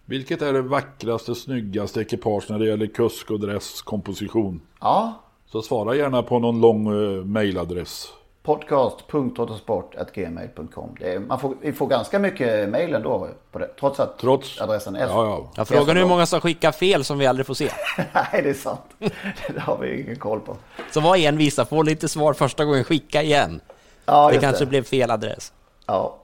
[0.05, 4.61] Vilket är det vackraste, snyggaste ekipage när det gäller kusk och dresskomposition?
[4.79, 5.13] Ja.
[5.45, 8.07] Så svara gärna på någon lång uh, mailadress
[8.47, 10.97] podcast.autosport.gmail.com.
[11.27, 14.99] Man får, vi får ganska mycket mejl ändå på det, trots att trots, adressen är
[14.99, 15.51] ja, ja.
[15.55, 17.69] Jag frågar hur många som skickar fel som vi aldrig får se.
[18.13, 18.81] Nej, det är sant.
[19.47, 20.57] det har vi ingen koll på.
[20.91, 23.61] Så var envisa, få lite svar första gången, skicka igen.
[24.05, 24.69] Ja, det kanske det.
[24.69, 25.53] blev fel adress.
[25.85, 26.17] Ja.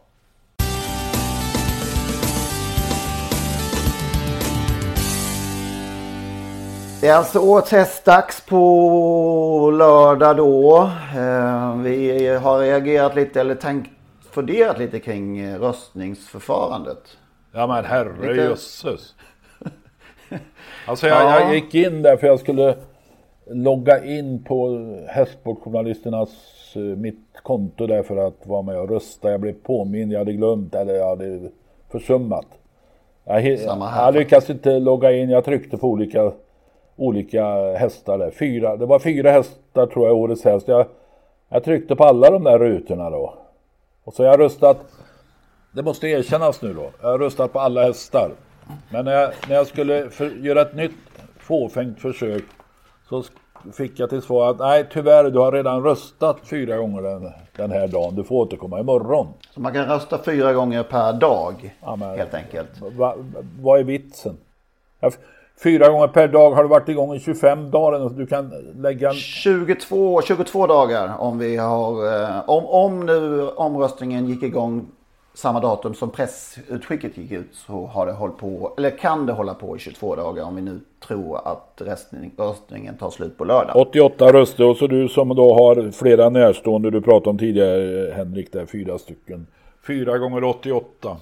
[7.04, 10.78] Det är alltså årets hästdags på lördag då.
[11.18, 13.90] Eh, Vi har reagerat lite eller tänkt,
[14.32, 17.18] funderat lite kring eh, röstningsförfarandet.
[17.54, 19.14] Ja men herre Lite- jösses.
[20.88, 21.40] Alltså jag, Ja.
[21.40, 22.76] jag gick in där för jag skulle
[23.50, 24.70] logga in på
[25.08, 26.30] Hästsportjournalisternas,
[26.76, 29.32] eh, mitt konto där för att vara med och rösta.
[29.32, 31.50] Jag blev påmind, jag hade glömt eller jag hade
[31.92, 32.46] försummat.
[33.26, 33.44] Jag,
[33.80, 36.32] jag lyckades inte logga in, jag tryckte på olika,
[36.96, 37.46] olika
[37.78, 38.32] hästar där.
[38.32, 40.68] Fyra, det var fyra hästar tror jag, årets häst.
[40.68, 40.86] Jag,
[41.50, 43.34] jag tryckte på alla de där rutorna då.
[44.04, 44.78] Och så har jag röstat,
[45.72, 48.32] det måste erkännas nu då, jag har röstat på alla hästar.
[48.92, 50.92] Men när jag, när jag skulle för, göra ett nytt
[51.38, 52.44] fåfängt försök
[53.10, 53.24] så
[53.74, 57.72] fick jag till svar att nej tyvärr du har redan röstat fyra gånger den, den
[57.72, 59.28] här dagen, du får återkomma imorgon.
[59.52, 62.70] Så man kan rösta fyra gånger per dag Ja, men- helt enkelt.
[62.82, 63.16] Va,
[63.62, 64.38] vad är vitsen?
[65.00, 65.18] Ja, f-
[65.64, 68.00] Fyra gånger per dag har du varit igång i 25 dagar.
[68.00, 68.18] något.
[68.18, 69.16] Du kan lägga en...
[69.16, 74.88] 22, 22 dagar om vi har, eh, om, om nu omröstningen gick igång
[75.34, 79.54] samma datum som pressutskicket gick ut så har det hållit på, eller kan det hålla
[79.54, 83.76] på i 22 dagar om vi nu tror att röstning, röstningen tar slut på lördag.
[83.76, 88.52] 88 röster och så du som då har flera närstående du pratade om tidigare Henrik
[88.52, 89.48] där, fyra stycken.
[89.88, 91.18] Fyra gånger 88.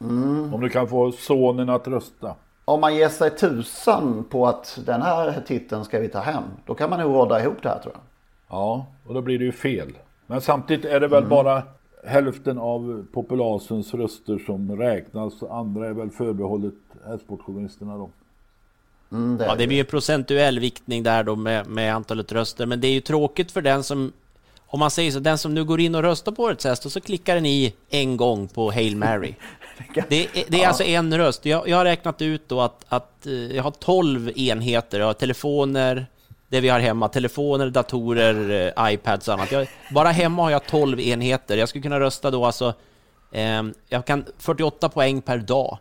[0.00, 0.54] Mm.
[0.54, 2.34] Om du kan få sonen att rösta.
[2.70, 6.74] Om man ger sig tusan på att den här titeln ska vi ta hem, då
[6.74, 8.02] kan man nog råda ihop det här tror jag.
[8.58, 9.88] Ja, och då blir det ju fel.
[10.26, 11.62] Men samtidigt är det väl bara
[12.04, 15.42] hälften av populasens röster som räknas.
[15.50, 16.74] Andra är väl förbehållet
[17.06, 18.10] hästsportjournalisterna då.
[19.12, 22.66] Mm, det Ja, är det blir ju procentuell viktning där då med, med antalet röster,
[22.66, 24.12] men det är ju tråkigt för den som,
[24.66, 26.92] om man säger så, den som nu går in och röstar på årets häst och
[26.92, 29.34] så klickar den i en gång på Hail Mary.
[30.08, 31.46] Det är, det är alltså en röst.
[31.46, 34.98] Jag, jag har räknat ut då att, att eh, jag har 12 enheter.
[34.98, 36.06] Jag har telefoner,
[36.48, 39.52] det vi har hemma, telefoner, datorer, eh, iPads och annat.
[39.52, 41.56] Jag, bara hemma har jag 12 enheter.
[41.56, 42.74] Jag skulle kunna rösta då alltså,
[43.32, 45.78] eh, jag kan 48 poäng per dag.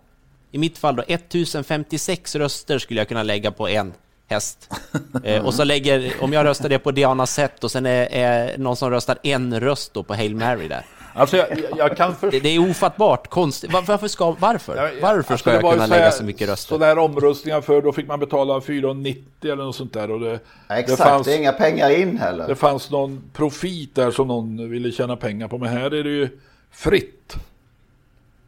[0.52, 3.94] I mitt fall då 1056 röster skulle jag kunna lägga på en
[4.28, 4.70] häst.
[5.24, 8.58] Eh, och så lägger, om jag röstar det på Diana Zett och sen är, är
[8.58, 10.86] någon som röstar en röst då på Hail Mary där.
[11.20, 12.30] Alltså jag, jag- jag kan förstå.
[12.30, 13.74] Det, det är ofattbart konstigt.
[13.74, 14.76] Var, varför ska, varför?
[14.76, 16.68] Ja, ja, varför alltså, ska det jag kunna så här- lägga så mycket röster?
[16.70, 20.12] Sådana här omröstningar för då fick man betala 4,90 eller något sånt där.
[20.12, 22.48] Och det, Ja, det, exakt, fanns, det är inga pengar in heller.
[22.48, 25.58] det fanns någon profit där som någon ville tjäna pengar på.
[25.58, 26.30] Men här är det ju
[26.72, 27.36] fritt.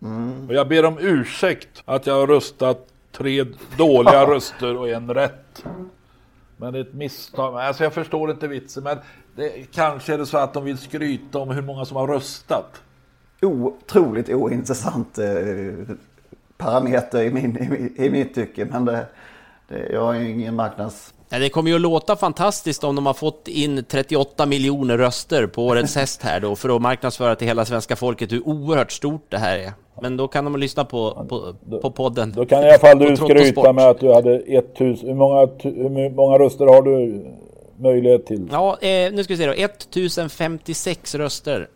[0.01, 0.47] Mm.
[0.49, 3.45] Och jag ber om ursäkt att jag har röstat tre
[3.77, 5.63] dåliga röster och en rätt.
[6.57, 7.55] Men det är ett misstag.
[7.59, 8.83] Alltså jag förstår inte vitsen.
[8.83, 8.97] Men
[9.35, 12.81] det, kanske är det så att de vill skryta om hur många som har röstat.
[13.41, 15.25] Otroligt ointressant eh,
[16.57, 18.65] parameter i, min, i, min- i mitt tycke.
[18.65, 19.05] Men det,
[19.67, 21.13] det, jag ju ingen marknads...
[21.29, 25.47] Ja, det kommer ju att låta fantastiskt om de har fått in 38 miljoner röster
[25.47, 29.25] på årets häst här då för att marknadsföra till hela svenska folket hur oerhört stort
[29.29, 29.71] det här är.
[30.01, 32.33] Men då kan de lyssna på, på, på podden.
[32.35, 35.07] Då kan i alla fall du skryta med att du hade 1000.
[35.09, 37.25] Hur många, hur många röster har du
[37.81, 38.47] möjlighet till?
[38.51, 39.53] Ja, eh, nu ska vi se då.
[39.53, 41.67] 1056 röster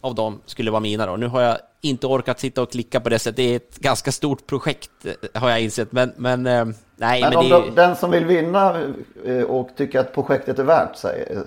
[0.00, 1.16] av dem skulle vara mina då.
[1.16, 3.36] Nu har jag inte orkat sitta och klicka på det sättet.
[3.36, 5.92] Det är ett ganska stort projekt eh, har jag insett.
[5.92, 6.64] Men, men eh,
[6.96, 8.82] nej, Men, men, om det de, den som vill vinna
[9.24, 11.24] eh, och tycker att projektet är värt sig.
[11.30, 11.38] eh,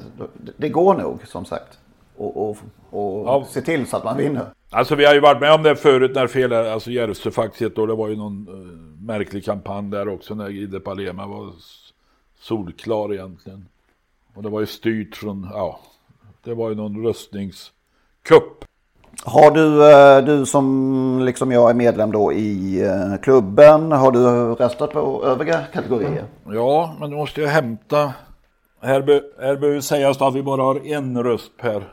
[0.58, 1.80] Det går nog som sagt.
[2.18, 2.58] Och, och,
[2.90, 3.46] och Ja.
[3.50, 4.46] se till så att man vinner.
[4.70, 7.96] Alltså vi har ju varit med om det förut när fel, alltså Järvsöfaxiet då, det
[7.96, 11.52] var ju någon eh, märklig kampanj där också när Gide Palema var
[12.42, 13.66] solklar egentligen.
[14.36, 15.80] Och det var ju styrt från, ja,
[16.44, 18.66] det var ju någon röstningskupp.
[19.24, 23.92] Har du, eh, du som liksom jag är medlem då i eh, klubben.
[23.92, 24.20] Har du
[24.56, 26.26] röstat på övriga kategorier?
[26.46, 28.14] Ja, men då måste jag hämta.
[28.82, 31.84] Här, be, här behöver sägas att vi bara har en röst per.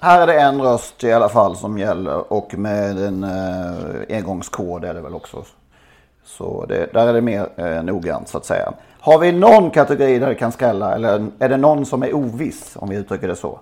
[0.00, 4.84] Här är det en röst i alla fall som gäller och med en eh, engångskod
[4.84, 5.44] är det väl också.
[6.24, 8.72] Så det, där är det mer eh, noggrant så att säga.
[9.00, 12.76] Har vi någon kategori där det kan skrälla eller är det någon som är oviss
[12.76, 13.60] om vi uttrycker det så?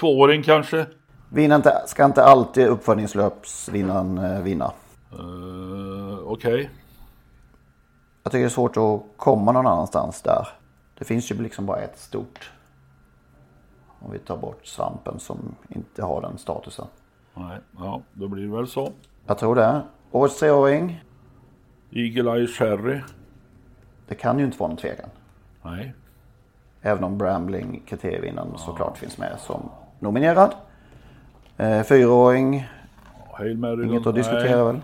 [0.00, 0.86] Tvååring kanske?
[1.28, 4.72] Vinner inte, ska inte alltid uppföljningslöpsvinnaren eh, vinna?
[5.18, 6.70] Uh, Okej.
[8.22, 10.48] Jag tycker det är svårt att komma någon annanstans där.
[10.98, 12.50] Det finns ju liksom bara ett stort.
[14.00, 16.86] Om vi tar bort svampen som inte har den statusen.
[17.34, 18.92] Nej, ja, då blir det väl så.
[19.26, 19.82] Jag tror det.
[20.10, 21.02] Årets treåring.
[21.94, 23.00] Eagle Eye Cherry.
[24.08, 25.08] Det kan ju inte vara någon tvekan.
[25.62, 25.94] Nej.
[26.82, 30.54] Även om Brambling kriterievinnaren såklart finns med som nominerad.
[31.56, 32.68] Eh, fyraåring.
[33.32, 33.84] Hail Mary.
[33.84, 34.14] Inget att nej.
[34.14, 34.80] diskutera väl?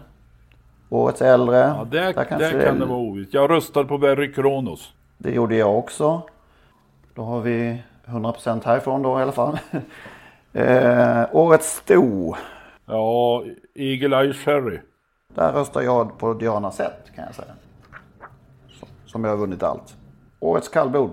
[0.89, 1.57] Årets äldre.
[1.57, 3.35] Ja, det, Där det kanske kan det vara ovisst.
[3.35, 4.93] Jag röstar på Verry Kronos.
[5.19, 6.23] Det gjorde jag också.
[7.15, 9.59] Då har vi 100% härifrån då i alla fall.
[10.53, 12.35] eh, årets sto.
[12.87, 13.45] Ja,
[13.75, 14.79] Eagle Eye Cherry.
[15.35, 17.53] Där röstar jag på Diana Zett kan jag säga.
[18.69, 19.97] Som- Som jag har vunnit allt.
[20.41, 21.11] Årets kallblod.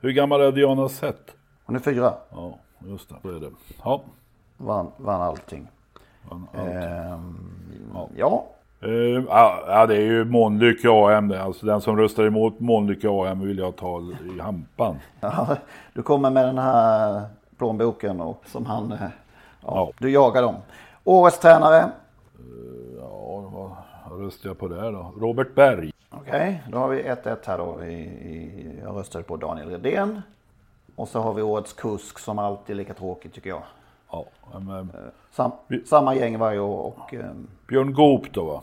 [0.00, 1.34] Hur gammal är Diana Sett?
[1.64, 2.12] Hon är fyra.
[2.30, 3.14] Ja, just det.
[3.22, 3.50] Så är det.
[3.84, 4.00] Ja.
[4.56, 5.68] Vann, vann allting.
[6.30, 6.68] Vann allt.
[6.68, 7.50] Ehm,
[8.16, 8.44] ja.
[9.28, 11.42] Ja, ja, det är ju Månlycke AM det.
[11.42, 14.00] Alltså den som röstar emot Månlycke AM vill jag ta
[14.36, 14.96] i hampan.
[15.20, 15.56] Ja,
[15.92, 17.22] Du kommer med den här
[17.58, 18.92] plånboken och som han...
[18.92, 19.08] eh, Ja,
[19.66, 19.90] Ja.
[19.98, 20.54] Du jagar dem.
[21.04, 21.90] Årets tränare.
[23.10, 23.76] Ja,
[24.10, 25.12] vad röstar jag på där då?
[25.20, 25.92] Robert Berg.
[26.10, 27.84] Okej, då har vi 1-1 här då.
[27.84, 30.22] I, i, jag röstade på Daniel Redén.
[30.96, 33.62] Och så har vi årets kusk som alltid är lika tråkigt tycker jag.
[34.10, 34.24] Ja,
[34.60, 34.92] men,
[35.30, 35.50] Sam,
[35.86, 37.14] samma gäng varje år och...
[37.14, 38.62] ehm, Björn Goop då va?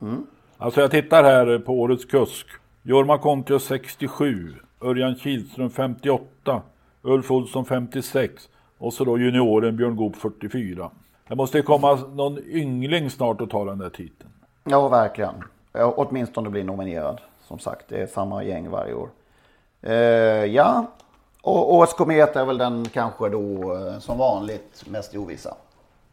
[0.00, 0.26] Mm.
[0.58, 2.46] Alltså jag tittar här på årets kusk.
[2.82, 6.62] Jorma Kontio 67, Örjan Kihlström 58,
[7.02, 8.48] Ulf Olsson 56
[8.78, 10.90] och så då junioren Björn Goop 44.
[11.28, 14.30] Det måste ju komma någon yngling snart och ta den där titeln.
[14.64, 15.34] Ja, verkligen.
[15.72, 17.20] Ja, åtminstone bli nominerad.
[17.48, 19.08] Som sagt, det är samma gäng varje år.
[19.82, 19.92] Eh,
[20.44, 20.86] ja,
[21.42, 25.54] och årets komet är väl den kanske då eh, som vanligt mest ovissa.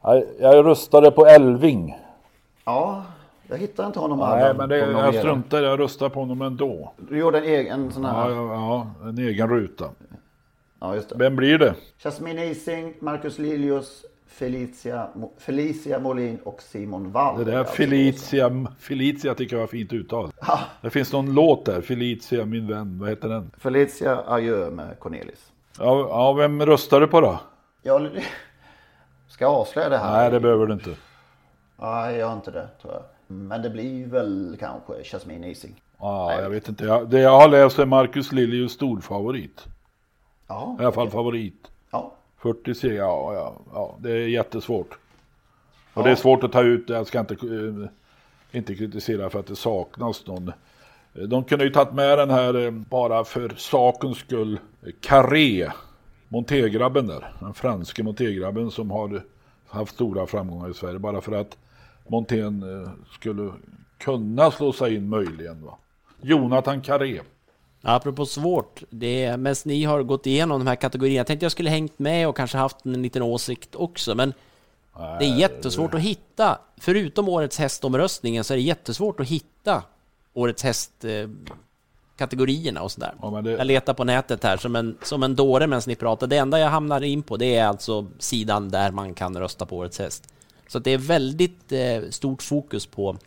[0.02, 1.98] Jag, jag röstade på Elving.
[2.66, 3.04] Ja,
[3.48, 4.54] jag hittar inte honom Nej, här.
[4.54, 6.94] men det, jag struntar jag röstar på honom ändå.
[6.98, 8.30] Du gjorde en egen sån här.
[8.30, 9.86] ja, ja, en egen ruta.
[10.80, 11.16] Ja, just det.
[11.18, 11.76] Vem blir det?
[11.98, 15.08] Jasmine Ising, Marcus Lilius, Felicia,
[15.38, 17.46] Felicia Molin och Simon Wall.
[17.46, 20.32] Det där Felicia, Felicia tycker jag var fint uttal.
[20.82, 23.52] Det finns någon låt där, Felicia min vän, vad heter den?
[23.58, 25.52] Felicia Adjö med Cornelis.
[25.80, 27.40] Ja, ja vem röstar du på då?
[27.82, 28.10] Jag
[29.28, 30.12] ska jag avslöja det här?
[30.12, 30.90] Nej, det behöver du inte.
[31.78, 33.04] Nej, jag gör inte det tror jag.
[33.28, 35.82] Men det blir väl kanske Jasmine Ising.
[36.00, 36.86] Ja, jag vet inte.
[36.86, 39.66] Jag, det jag har läst är Marcus Liljus storfavorit.
[40.48, 41.69] Ja, I alla fall favorit.
[42.44, 42.54] Ja.
[42.54, 44.98] 40 segrar, ja, ja, ja, det är jättesvårt.
[45.94, 47.90] Och det är svårt att ta ut, jag ska inte, eh,
[48.52, 50.52] inte kritisera för att det saknas någon.
[51.14, 54.60] De kunde ju tagit med den här eh, bara för sakens skull.
[55.02, 55.72] Carré,
[56.28, 57.34] montégrabben där.
[57.40, 59.22] Den franske montégrabben som har
[59.68, 61.00] haft stora framgångar i Sverige.
[61.00, 61.58] Bara för att
[62.08, 63.52] Montén eh, skulle
[63.98, 65.66] kunna slå sig in möjligen.
[65.66, 65.78] Va?
[66.22, 67.22] Jonathan Carré.
[67.82, 71.18] Apropå svårt, det är mest ni har gått igenom de här kategorierna.
[71.18, 74.34] Jag tänkte jag skulle hängt med och kanske haft en liten åsikt också, men
[75.20, 76.60] det är jättesvårt att hitta.
[76.78, 79.84] Förutom årets hästomröstningen så är det jättesvårt att hitta
[80.34, 83.14] årets hästkategorierna och sådär.
[83.22, 86.28] Ja, det- Jag letar på nätet här som en, som en dåre medan ni pratar.
[86.28, 89.78] Det enda jag hamnar in på det är alltså sidan där man kan rösta på
[89.78, 90.34] årets häst.
[90.68, 93.18] Så det är väldigt eh, stort fokus på,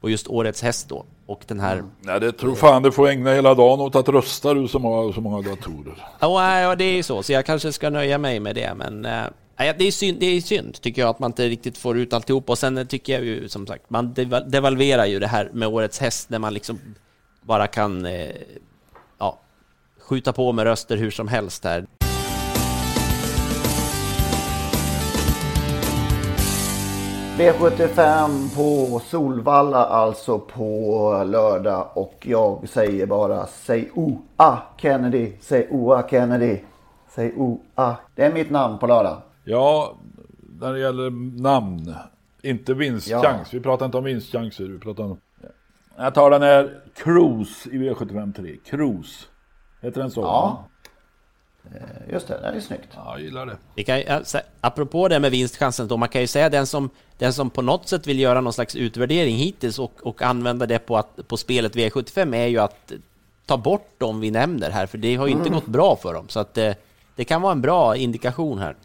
[0.00, 1.04] på just årets häst då.
[1.26, 4.54] Och den här Nej, det tror fan du får ägna hela dagen åt att rösta
[4.54, 6.06] du som har så många datorer.
[6.20, 9.04] Ja, ja, det är ju så, så jag kanske ska nöja mig med det, men
[9.04, 9.22] eh,
[9.58, 12.12] nej, det, är synd, det är synd, tycker jag, att man inte riktigt får ut
[12.12, 12.50] alltihop.
[12.50, 15.98] Och sen tycker jag ju, som sagt, man deval- devalverar ju det här med årets
[15.98, 16.78] häst, när man liksom
[17.42, 18.30] bara kan eh,
[19.18, 19.38] ja,
[20.00, 21.86] skjuta på med röster hur som helst här.
[27.38, 36.04] V75 på Solvalla alltså på lördag och jag säger bara säg o-a Kennedy, säg o-a
[36.10, 36.58] Kennedy,
[37.08, 37.94] säg o-a.
[38.14, 39.22] Det är mitt namn på lördag.
[39.44, 39.94] Ja,
[40.60, 41.10] när det gäller
[41.42, 41.94] namn,
[42.42, 43.24] inte vinstchans.
[43.24, 43.44] Ja.
[43.52, 45.18] Vi pratar inte om vinstchanser, vi pratar om...
[45.96, 48.56] Jag tar den här Cruise i V75 3.
[48.56, 49.26] Cruise.
[49.80, 50.20] Heter den så?
[50.20, 50.64] Ja.
[50.74, 50.75] Eh,
[52.12, 52.88] Just det, det är snyggt.
[52.94, 53.56] Ja, jag gillar det.
[53.74, 57.32] Vi kan, alltså, apropå det med vinstchansen då, man kan ju säga den som, den
[57.32, 60.96] som på något sätt vill göra någon slags utvärdering hittills och, och använda det på,
[60.96, 62.92] att, på spelet V75 är ju att
[63.46, 66.28] ta bort dem vi nämner här, för det har ju inte gått bra för dem.
[66.28, 66.76] Så att det,
[67.16, 68.76] det kan vara en bra indikation här.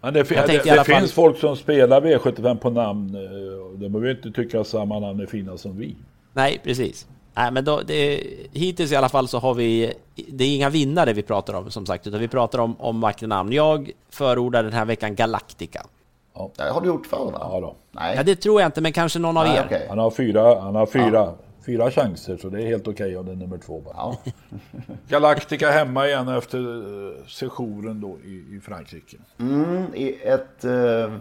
[0.00, 3.14] Men det, det, det fall- finns folk som spelar V75 på namn.
[3.14, 5.96] eh, De behöver inte tycka att samma namn är fina som vi.
[6.32, 7.06] Nej, precis.
[7.38, 8.22] Nej, men då, det,
[8.52, 9.92] hittills i alla fall så har vi...
[10.28, 13.26] Det är inga vinnare vi pratar om som sagt, utan vi pratar om, om vackra
[13.26, 13.52] namn.
[13.52, 15.82] Jag förordar den här veckan Galactica.
[16.56, 17.38] Det har du gjort förr va?
[17.40, 17.76] Ja, då.
[17.92, 18.16] Nej.
[18.16, 19.64] Ja, det tror jag inte, men kanske någon av Nej, er.
[19.66, 19.86] okej.
[19.88, 21.34] Han har fyra, han har fyra,
[21.66, 23.94] fyra chanser så det är helt okej om det är nummer två bara.
[23.96, 24.18] Ja.
[25.08, 29.16] Galactica hemma igen efter eh, sessionen då i, i Frankrike.
[29.38, 31.12] Mm, I ett eh,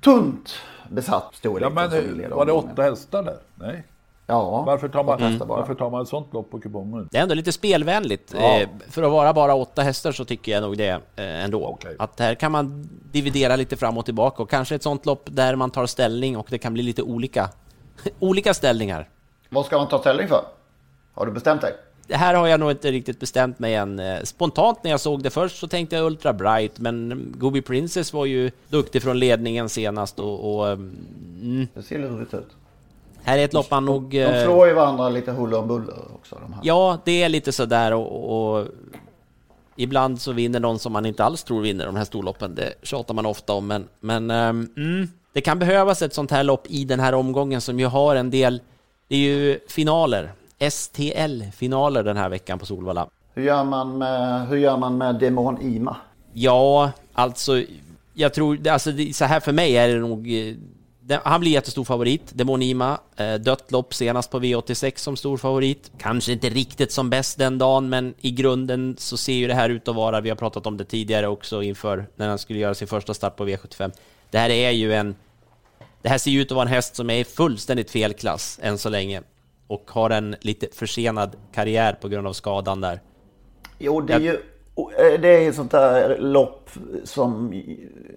[0.00, 0.54] tunt
[0.88, 1.62] besatt storlek.
[1.62, 3.38] Ja men var det åtta hästar där?
[3.54, 3.84] Nej.
[4.26, 5.46] Ja, Varför tar man, bara.
[5.46, 7.08] varför tar man ett sånt lopp på kupongen?
[7.12, 8.34] Det är ändå lite spelvänligt.
[8.38, 8.60] Ja.
[8.60, 11.66] Eh, för att vara bara åtta hästar så tycker jag nog det eh, ändå.
[11.66, 11.96] Okej.
[11.98, 15.56] Att här kan man dividera lite fram och tillbaka och kanske ett sånt lopp där
[15.56, 17.50] man tar ställning och det kan bli lite olika
[18.18, 19.08] olika ställningar.
[19.48, 20.44] Vad ska man ta ställning för?
[21.14, 21.72] Har du bestämt dig?
[22.06, 23.98] Det här har jag nog inte riktigt bestämt mig än.
[23.98, 28.12] Eh, Spontant när jag såg det först så tänkte jag Ultra Bright, men Gobi Princess
[28.12, 30.54] var ju duktig från ledningen senast och...
[30.58, 32.48] och mm, Det ser lurigt ut.
[33.24, 34.10] Här är ett lopp man nog...
[34.10, 36.38] De eh, slår ju varandra lite huller om buller också.
[36.42, 36.60] De här.
[36.64, 38.66] Ja, det är lite sådär och, och
[39.76, 42.54] ibland så vinner någon som man inte alls tror vinner de här storloppen.
[42.54, 46.44] Det tjatar man ofta om, men, men ehm, mm, det kan behövas ett sånt här
[46.44, 48.60] lopp i den här omgången som ju har en del,
[49.08, 50.32] det är ju finaler,
[50.70, 53.08] STL-finaler den här veckan på Solvalla.
[53.34, 55.96] Hur, gör man med, hur gör man med Demon Ima?
[56.32, 57.62] Ja, alltså,
[58.14, 60.54] jag tror, alltså så här för mig är det nog, eh,
[61.24, 65.92] han blir jättestor favorit, Demonima, eh, dött lopp senast på V86 som stor favorit.
[65.98, 69.70] Kanske inte riktigt som bäst den dagen, men i grunden så ser ju det här
[69.70, 72.74] ut att vara, vi har pratat om det tidigare också inför när han skulle göra
[72.74, 73.92] sin första start på V75.
[74.30, 75.14] Det här är ju en,
[76.02, 78.58] det här ser ju ut att vara en häst som är i fullständigt fel klass
[78.62, 79.22] än så länge
[79.66, 83.00] och har en lite försenad karriär på grund av skadan där.
[83.78, 84.40] Jo, det är ju
[85.20, 86.70] det är ett sånt där lopp
[87.04, 87.62] som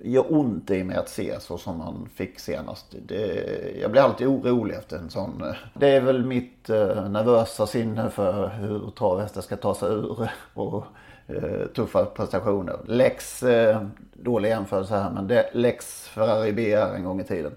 [0.02, 2.86] gör ont i mig att se så som man fick senast.
[3.08, 3.44] Det,
[3.82, 5.44] jag blir alltid orolig efter en sån.
[5.44, 10.30] eh, Det är väl mitt eh, nervösa sinne för hur travhästar ska ta sig ur
[10.54, 10.84] och
[11.28, 12.76] eh, tuffa prestationer.
[12.86, 13.82] Lex, eh,
[14.14, 17.52] dålig jämförelse här, men det Lex Ferrari BR en gång i tiden.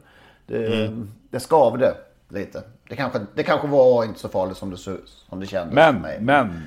[0.46, 0.90] Det,
[1.30, 1.94] det skavde
[2.28, 2.62] lite.
[2.88, 6.02] Det kanske, det kanske var inte så farligt som det, som det kändes för Men,
[6.02, 6.18] mig.
[6.20, 6.62] men.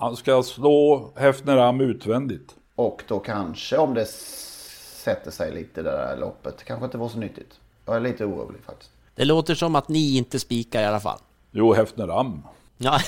[0.00, 2.54] Han ska slå Häfneram utvändigt.
[2.74, 6.64] Och då kanske om det sätter sig lite det där loppet.
[6.64, 7.60] Kanske inte var så nyttigt.
[7.86, 8.90] Jag är lite orolig faktiskt.
[9.14, 11.18] Det låter som att ni inte spikar i alla fall.
[11.50, 12.42] Jo, Häfneram.
[12.78, 12.98] Ja.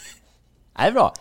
[0.78, 1.14] Nej, bra.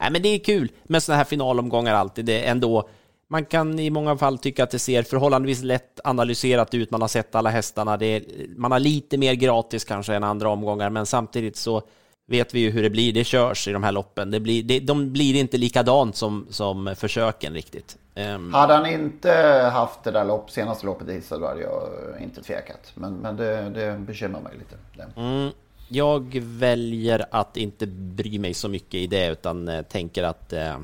[0.00, 2.24] Nej, men det är kul med sådana här finalomgångar alltid.
[2.24, 2.88] Det är ändå,
[3.28, 6.90] man kan i många fall tycka att det ser förhållandevis lätt analyserat ut.
[6.90, 7.96] Man har sett alla hästarna.
[7.96, 8.22] Det är,
[8.56, 11.82] man har lite mer gratis kanske än andra omgångar, men samtidigt så
[12.26, 13.12] vet vi ju hur det blir.
[13.12, 14.30] Det körs i de här loppen.
[14.30, 17.98] Det blir, det, de blir inte likadant som, som försöken riktigt.
[18.14, 19.32] Ehm, Hade han inte
[19.72, 21.82] haft det där lopp, senaste loppet i Israel hade jag
[22.22, 22.92] inte tvekat.
[22.94, 24.76] Men, men det, det bekymrar mig lite.
[25.20, 25.50] Mm,
[25.88, 30.78] jag väljer att inte bry mig så mycket i det utan eh, tänker att eh,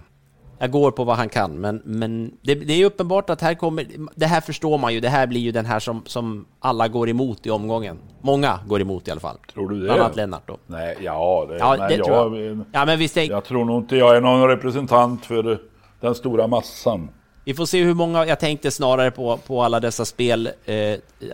[0.59, 1.61] jag går på vad han kan.
[1.61, 5.09] Men, men det, det är uppenbart att här kommer, det här förstår man ju, det
[5.09, 7.98] här blir ju den här som, som alla går emot i omgången.
[8.20, 9.36] Många går emot i alla fall.
[9.54, 9.84] Tror du det?
[9.84, 10.56] Bland annat Lennart då.
[10.66, 12.64] Nej, ja, det, Ja, men det jag, tror jag.
[12.72, 15.59] Ja, men visst, jag tror nog inte jag är någon representant för
[16.00, 17.11] den stora massan.
[17.44, 20.74] Vi får se hur många, jag tänkte snarare på, på alla dessa spel, eh,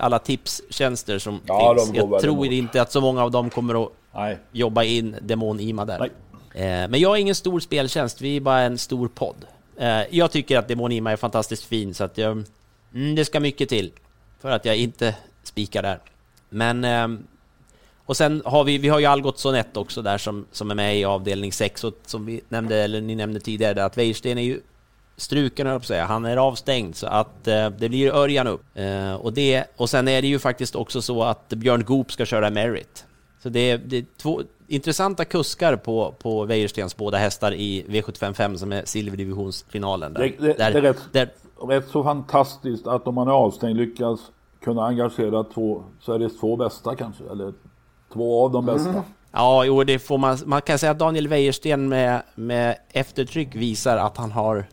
[0.01, 1.97] alla tipstjänster som Ja, finns.
[1.97, 2.53] Jag tror emot.
[2.53, 4.39] inte att så många av dem kommer att Nej.
[4.53, 5.99] jobba in Demon-Ima där.
[5.99, 6.11] Nej.
[6.55, 9.45] Eh, men jag är ingen stor speltjänst, vi är bara en stor podd.
[9.77, 12.45] Eh, jag tycker att Demonima är fantastiskt fin, så att jag,
[12.95, 13.93] mm, det ska mycket till
[14.41, 15.99] för att jag inte spikar där.
[16.49, 16.85] Men...
[16.85, 17.09] Eh,
[18.07, 20.99] och sen har vi, vi har ju Algot Sonett också där som, som är med
[20.99, 24.43] i avdelning 6 och som vi nämnde, eller ni nämnde tidigare, där, att Weirsten är
[24.43, 24.61] ju
[25.17, 26.05] struken höll jag på att säga.
[26.05, 28.63] Han är avstängd så att eh, det blir Örjan upp.
[28.75, 32.27] Eh, och, det, och sen är det ju faktiskt också så att Björn Goop ska
[32.27, 33.05] köra Merit.
[33.43, 38.57] Så det är, det är två intressanta kuskar på, på Wäjerstens båda hästar i V755
[38.57, 40.15] som är silverdivisionsfinalen.
[40.15, 40.21] Där.
[40.21, 41.31] Det, det, där, det är rätt, där,
[41.69, 44.21] rätt så fantastiskt att om man är avstängd lyckas
[44.61, 47.53] kunna engagera två Sveriges två bästa kanske, eller
[48.13, 49.03] två av de bästa.
[49.33, 50.39] Ja, jo, det får man.
[50.47, 54.67] Man kan säga att Daniel Wäjersten med, med eftertryck visar att han har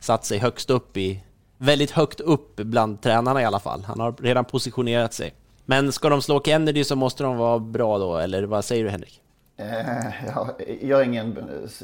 [0.00, 1.24] satt sig högst upp i,
[1.58, 3.84] väldigt högt upp bland tränarna i alla fall.
[3.86, 5.34] Han har redan positionerat sig.
[5.64, 8.90] Men ska de slå Kennedy så måste de vara bra då, eller vad säger du
[8.90, 9.20] Henrik?
[9.60, 11.38] Eh, jag gör ingen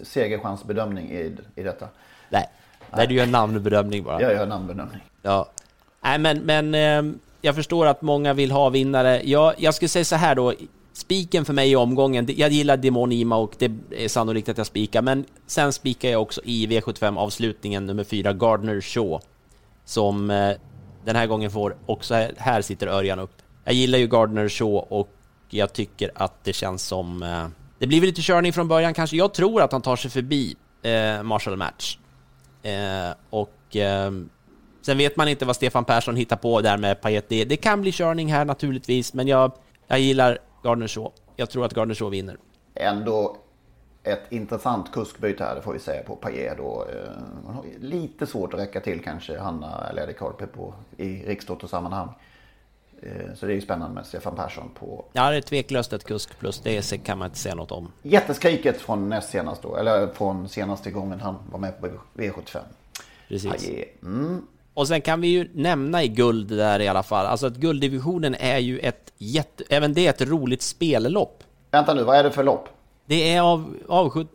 [0.04, 1.88] segerchansbedömning i, i detta.
[2.28, 2.48] Nej,
[2.90, 4.22] där du gör en namnbedömning bara.
[4.22, 5.00] Jag gör en namnbedömning.
[5.22, 5.50] Ja.
[6.00, 9.22] Nej, men, men eh, jag förstår att många vill ha vinnare.
[9.24, 10.54] Jag, jag skulle säga så här då.
[10.92, 14.66] Spiken för mig i omgången, jag gillar Demon Ima och det är sannolikt att jag
[14.66, 19.20] spikar, men sen spikar jag också i V75 avslutningen nummer fyra, Gardner Shaw,
[19.84, 20.52] som eh,
[21.04, 23.42] den här gången får också, här, här sitter Örjan upp.
[23.64, 25.08] Jag gillar ju Gardner Shaw och
[25.48, 27.22] jag tycker att det känns som,
[27.78, 29.16] det blir väl lite körning från början kanske.
[29.16, 31.98] Jag tror att han tar sig förbi eh, Marshall Match.
[32.62, 34.10] Eh, och eh,
[34.82, 37.28] sen vet man inte vad Stefan Persson hittar på där med Payet.
[37.28, 39.52] Det, det kan bli körning här naturligtvis, men jag,
[39.86, 41.12] jag gillar Gardner Shaw.
[41.36, 42.36] Jag tror att Gardner Shaw vinner.
[42.74, 43.36] Ändå
[44.06, 46.86] ett intressant kuskbyte här, det får vi säga på Paget då.
[46.92, 52.08] Eh, har lite svårt att räcka till kanske Hanna eller Eddie Carpe på i riksdatorsammanhang.
[52.08, 52.14] Eh,
[53.34, 56.38] så det är ju spännande med Stefan Persson på Ja, det är tveklöst ett kusk
[56.38, 57.92] plus, det kan man inte säga något om.
[58.03, 62.59] jätteskriket från näst senast då, eller från senaste gången han var med på V75.
[63.28, 63.68] Precis.
[64.03, 64.47] Mm.
[64.74, 68.34] Och sen kan vi ju nämna i guld där i alla fall, alltså att gulddivisionen
[68.34, 71.42] är ju ett jätte, även det är ett roligt spellopp.
[71.70, 72.68] Vänta nu, vad är det för lopp?
[73.07, 74.26] Det är av, av,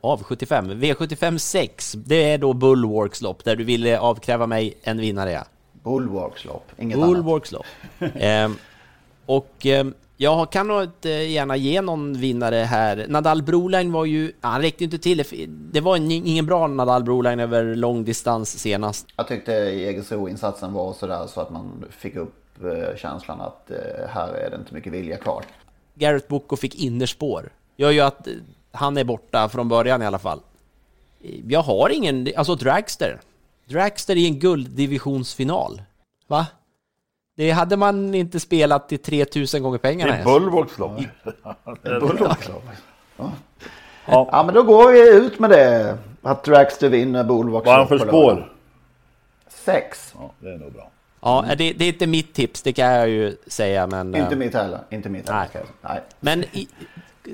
[0.00, 1.92] av 75, V75 6.
[1.92, 5.44] Det är då Bullworks lopp där du ville avkräva mig en vinnare.
[5.84, 5.90] Ja.
[5.90, 7.08] Bulwarks lopp, inget annat.
[7.08, 7.66] Bullworks lopp.
[8.14, 8.56] ehm,
[9.26, 13.06] och ehm, jag kan nog inte gärna ge någon vinnare här.
[13.08, 15.24] Nadal Broline var ju, han räckte inte till.
[15.72, 19.06] Det var en- ingen bra Nadal Broline över lång distans senast.
[19.16, 23.76] Jag tyckte Jägersro-insatsen var sådär så att man fick upp eh, känslan att eh,
[24.08, 25.44] här är det inte mycket vilja kvar.
[25.94, 27.48] Garrett Boko fick innerspår.
[27.76, 28.32] Gör ju att eh,
[28.72, 30.40] han är borta från början i alla fall.
[31.48, 33.20] Jag har ingen, alltså Dragster.
[33.70, 35.82] Dragster i en gulddivisionsfinal.
[36.26, 36.46] Va?
[37.36, 40.24] Det hade man inte spelat till 3000 gånger Det pengarna är ens.
[40.24, 41.00] Bullworks lopp.
[44.06, 44.28] Ja.
[44.32, 45.98] ja, men då går vi ut med det.
[46.22, 48.52] Att Dragster vinner Bulwarks Vad han för spår?
[49.48, 50.14] Sex.
[50.18, 50.90] Ja, det är nog bra.
[51.20, 54.14] Ja, det, det är inte mitt tips, det kan jag ju säga, men...
[54.14, 54.80] Inte eh, mitt heller.
[54.90, 55.48] Inte mitt heller.
[55.52, 55.62] Nej.
[55.80, 56.00] Nej.
[56.20, 56.68] Men i,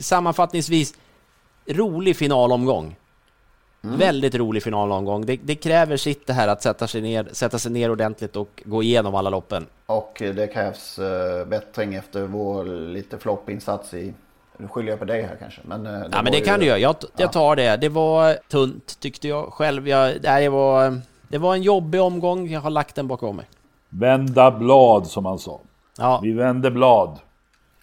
[0.00, 0.94] sammanfattningsvis,
[1.66, 2.96] rolig finalomgång.
[3.86, 3.98] Mm.
[3.98, 5.26] Väldigt rolig finalomgång.
[5.26, 8.62] Det, det kräver sitt det här att sätta sig, ner, sätta sig ner ordentligt och
[8.64, 9.66] gå igenom alla loppen.
[9.86, 11.04] Och eh, det krävs uh,
[11.46, 14.14] bättring efter vår lite floppinsats i...
[14.58, 15.60] Nu skyller jag på dig här kanske.
[15.64, 16.78] Men, eh, Ja, men det ju- kan du göra.
[16.78, 17.76] Jag, jag tar det.
[17.76, 19.88] Det var tunt, tyckte jag själv.
[19.88, 22.48] Jag, det, var, det var en jobbig omgång.
[22.48, 23.46] Jag har lagt den bakom mig.
[23.88, 25.60] Vända blad som han sa.
[25.98, 27.18] Ja, Vi vänder blad.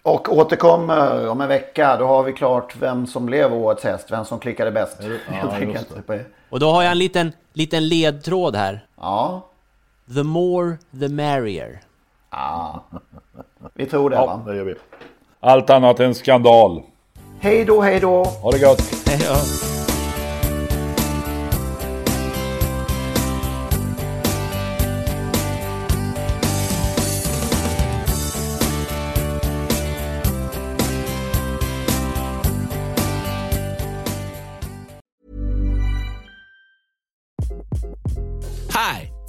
[0.04, 1.96] Och återkommer om en vecka.
[1.96, 4.06] Då har vi klart vem som blev årets häst.
[4.10, 4.96] Vem som klickade bäst.
[5.52, 5.88] Enkelt.
[6.50, 8.86] och då har jag en liten, liten ledtråd här.
[9.00, 9.46] Ja.
[10.14, 11.80] The more, the merrier.
[12.30, 12.84] ja.
[13.74, 14.42] Vi tror det Ja, va.
[14.46, 14.74] det gör vi.
[15.40, 16.82] Allt annat än skandal.
[17.40, 18.24] Hej då, hej då.
[18.24, 18.82] Ha det gött!
[19.06, 19.12] Ja.
[19.12, 19.83] Hi,